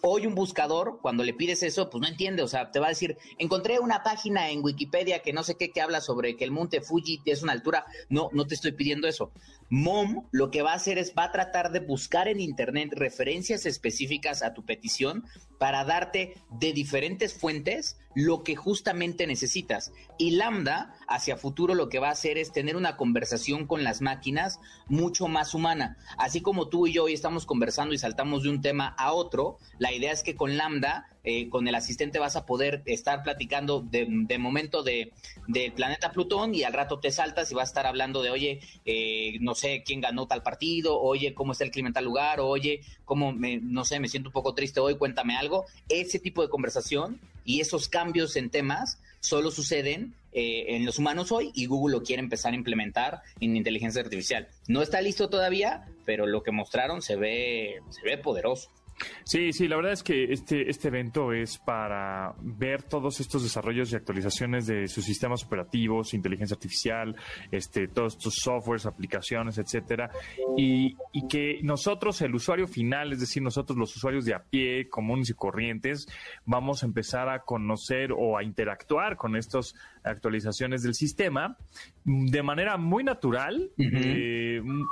[0.07, 2.89] Hoy un buscador, cuando le pides eso, pues no entiende, o sea, te va a
[2.91, 6.51] decir, encontré una página en Wikipedia que no sé qué que habla sobre que el
[6.51, 7.87] monte Fuji es una altura.
[8.11, 9.33] No, no te estoy pidiendo eso.
[9.71, 13.67] MOM lo que va a hacer es, va a tratar de buscar en Internet referencias
[13.67, 15.25] específicas a tu petición
[15.59, 19.93] para darte de diferentes fuentes lo que justamente necesitas.
[20.19, 24.01] Y Lambda, hacia futuro, lo que va a hacer es tener una conversación con las
[24.01, 25.97] máquinas mucho más humana.
[26.19, 29.59] Así como tú y yo hoy estamos conversando y saltamos de un tema a otro,
[29.79, 33.81] la idea es que con Lambda, eh, con el asistente vas a poder estar platicando
[33.81, 34.07] de,
[34.39, 35.13] momento de,
[35.49, 38.61] del planeta Plutón y al rato te saltas y vas a estar hablando de, oye,
[38.85, 42.41] eh, no sé quién ganó tal partido, oye, cómo está el clima en tal lugar,
[42.41, 45.65] oye, cómo, me, no sé, me siento un poco triste hoy, cuéntame algo.
[45.89, 51.33] Ese tipo de conversación y esos cambios en temas solo suceden eh, en los humanos
[51.33, 54.49] hoy y Google lo quiere empezar a implementar en inteligencia artificial.
[54.69, 58.69] No está listo todavía, pero lo que mostraron se ve, se ve poderoso.
[59.25, 63.93] Sí, sí, la verdad es que este, este evento es para ver todos estos desarrollos
[63.93, 67.17] y actualizaciones de sus sistemas operativos, inteligencia artificial,
[67.51, 70.11] este, todos estos softwares, aplicaciones, etcétera,
[70.57, 74.89] y, y que nosotros, el usuario final, es decir, nosotros los usuarios de a pie,
[74.89, 76.07] comunes y corrientes,
[76.45, 79.75] vamos a empezar a conocer o a interactuar con estas
[80.05, 81.57] actualizaciones del sistema
[82.05, 84.85] de manera muy natural, eh, mm, eh,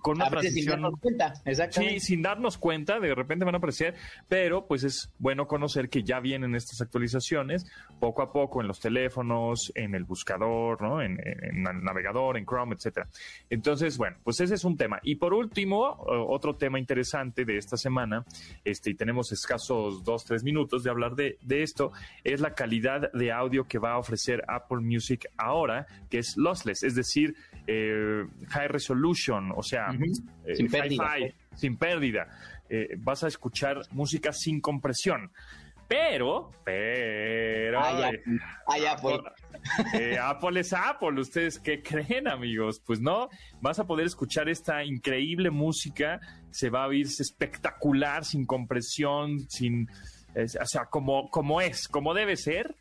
[0.00, 0.62] con una transición.
[0.62, 2.00] Sin darnos cuenta, exactamente.
[2.00, 3.94] Sí, sin darnos cuenta, de repente van a aparecer,
[4.28, 7.66] pero pues es bueno conocer que ya vienen estas actualizaciones
[8.00, 11.02] poco a poco en los teléfonos, en el buscador, ¿no?
[11.02, 13.08] En, el navegador, en Chrome, etcétera.
[13.50, 15.00] Entonces, bueno, pues ese es un tema.
[15.02, 18.24] Y por último, otro tema interesante de esta semana,
[18.64, 21.92] este, y tenemos escasos dos, tres minutos de hablar de, de esto,
[22.24, 26.82] es la calidad de audio que va a ofrecer Apple Music ahora, que es lossless,
[26.82, 27.34] es decir,
[27.66, 29.88] eh, high resolution, o sea,
[30.46, 31.10] eh, sin, pérdida.
[31.54, 32.28] sin pérdida.
[32.70, 35.30] Eh, vas a escuchar música sin compresión.
[35.86, 37.80] Pero, pero.
[37.80, 39.22] Apple.
[40.20, 41.20] Apple es Apple.
[41.20, 42.80] ¿Ustedes qué creen, amigos?
[42.84, 43.28] Pues no,
[43.60, 46.20] vas a poder escuchar esta increíble música.
[46.50, 49.88] Se va a oír espectacular, sin compresión, sin.
[50.36, 52.76] o sea, como, como es, como debe ser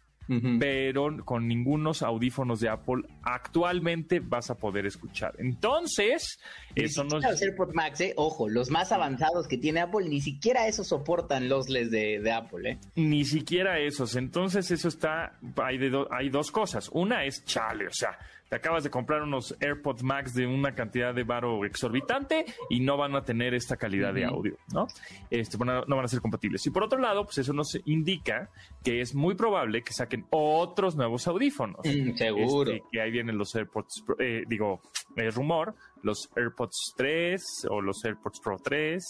[0.59, 5.35] pero con ningunos audífonos de Apple actualmente vas a poder escuchar.
[5.37, 6.39] Entonces,
[6.75, 7.23] eso nos...
[7.23, 11.49] Los AirPods Max, eh, ojo, los más avanzados que tiene Apple, ni siquiera esos soportan
[11.49, 12.71] los LEDs de, Apple.
[12.71, 12.79] ¿eh?
[12.95, 14.15] Ni siquiera esos.
[14.15, 15.37] Entonces, eso está...
[15.57, 15.79] Hay,
[16.11, 16.89] hay dos cosas.
[16.93, 18.17] Una es chale, o sea
[18.49, 22.97] te acabas de comprar unos AirPods Max de una cantidad de varo exorbitante y no
[22.97, 24.87] van a tener esta calidad de audio, ¿no?
[25.29, 26.65] Este, no van a ser compatibles.
[26.65, 28.49] Y por otro lado, pues eso nos indica
[28.83, 31.81] que es muy probable que saquen otros nuevos audífonos.
[31.83, 32.71] Mm, seguro.
[32.71, 34.81] Este, que ahí vienen los AirPods, eh, digo,
[35.15, 39.03] el rumor, los AirPods 3 o los AirPods Pro 3.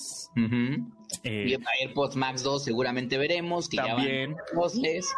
[1.23, 3.67] Eh, AirPods Max 2 seguramente veremos.
[3.67, 4.35] Que también.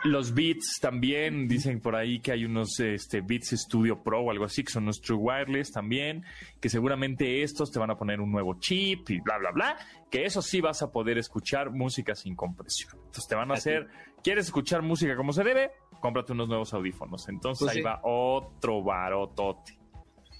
[0.03, 1.47] los Beats también.
[1.47, 4.85] Dicen por ahí que hay unos este, Beats Studio Pro o algo así, que son
[4.85, 6.25] los True Wireless también.
[6.59, 9.77] Que seguramente estos te van a poner un nuevo chip y bla, bla, bla.
[10.09, 12.93] Que eso sí vas a poder escuchar música sin compresión.
[12.95, 13.87] Entonces te van a hacer.
[14.23, 15.71] ¿Quieres escuchar música como se debe?
[15.99, 17.27] Cómprate unos nuevos audífonos.
[17.29, 19.77] Entonces pues ahí va otro barotote.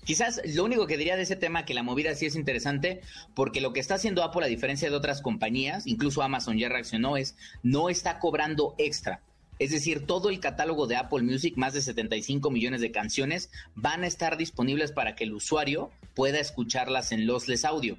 [0.04, 3.02] Quizás lo único que diría de ese tema que la movida sí es interesante,
[3.36, 7.18] porque lo que está haciendo Apple, a diferencia de otras compañías, incluso Amazon ya reaccionó,
[7.18, 9.22] es no está cobrando extra.
[9.60, 14.04] Es decir, todo el catálogo de Apple Music, más de 75 millones de canciones, van
[14.04, 17.98] a estar disponibles para que el usuario pueda escucharlas en lossless audio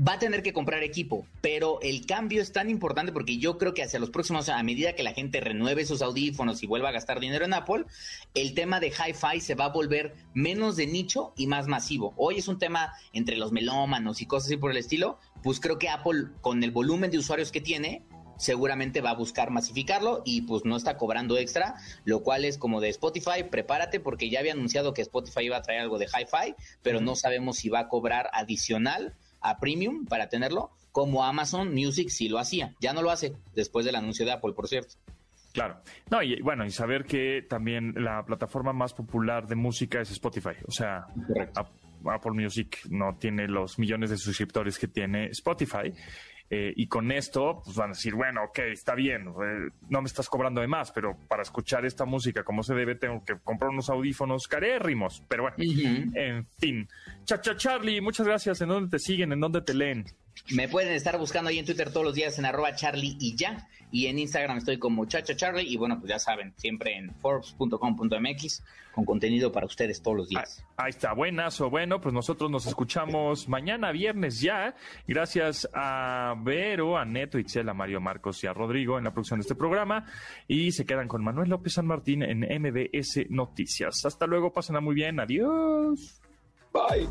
[0.00, 3.74] va a tener que comprar equipo, pero el cambio es tan importante porque yo creo
[3.74, 6.92] que hacia los próximos, a medida que la gente renueve sus audífonos y vuelva a
[6.92, 7.84] gastar dinero en Apple,
[8.34, 12.14] el tema de hi-fi se va a volver menos de nicho y más masivo.
[12.16, 15.78] Hoy es un tema entre los melómanos y cosas así por el estilo, pues creo
[15.78, 18.02] que Apple con el volumen de usuarios que tiene,
[18.38, 22.80] seguramente va a buscar masificarlo y pues no está cobrando extra, lo cual es como
[22.80, 26.54] de Spotify, prepárate porque ya había anunciado que Spotify iba a traer algo de hi-fi,
[26.82, 32.08] pero no sabemos si va a cobrar adicional a premium para tenerlo, como Amazon Music
[32.08, 32.74] sí lo hacía.
[32.80, 34.94] Ya no lo hace después del anuncio de Apple, por cierto.
[35.52, 35.80] Claro.
[36.10, 40.56] No, y bueno, y saber que también la plataforma más popular de música es Spotify.
[40.66, 41.06] O sea,
[42.06, 45.92] Apple Music no tiene los millones de suscriptores que tiene Spotify.
[46.54, 50.06] Eh, y con esto, pues van a decir, bueno, ok, está bien, eh, no me
[50.06, 53.70] estás cobrando de más, pero para escuchar esta música como se debe, tengo que comprar
[53.70, 55.22] unos audífonos carérrimos.
[55.28, 55.56] Pero bueno,
[56.14, 56.86] en fin.
[57.24, 58.60] Chacha Charlie, muchas gracias.
[58.60, 59.32] ¿En dónde te siguen?
[59.32, 60.04] ¿En dónde te leen?
[60.50, 63.68] Me pueden estar buscando ahí en Twitter todos los días en arroba Charlie y ya.
[63.90, 65.66] Y en Instagram estoy como Chacha Charlie.
[65.68, 68.62] Y bueno, pues ya saben, siempre en forbes.com.mx
[68.92, 70.64] con contenido para ustedes todos los días.
[70.76, 74.74] Ahí, está, buenas o bueno, pues nosotros nos escuchamos mañana viernes ya.
[75.06, 79.40] Gracias a Vero, a Neto, Itzel, a Mario Marcos y a Rodrigo en la producción
[79.40, 80.06] de este programa.
[80.48, 84.04] Y se quedan con Manuel López San Martín en MBS Noticias.
[84.04, 85.20] Hasta luego, pasen muy bien.
[85.20, 86.20] Adiós.
[86.72, 87.08] Bye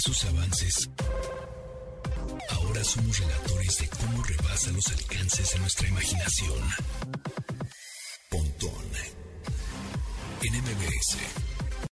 [0.00, 0.90] sus avances.
[2.50, 6.60] Ahora somos relatores de cómo rebasa los alcances de nuestra imaginación.
[8.30, 8.84] Pontón
[10.42, 11.43] en MBS.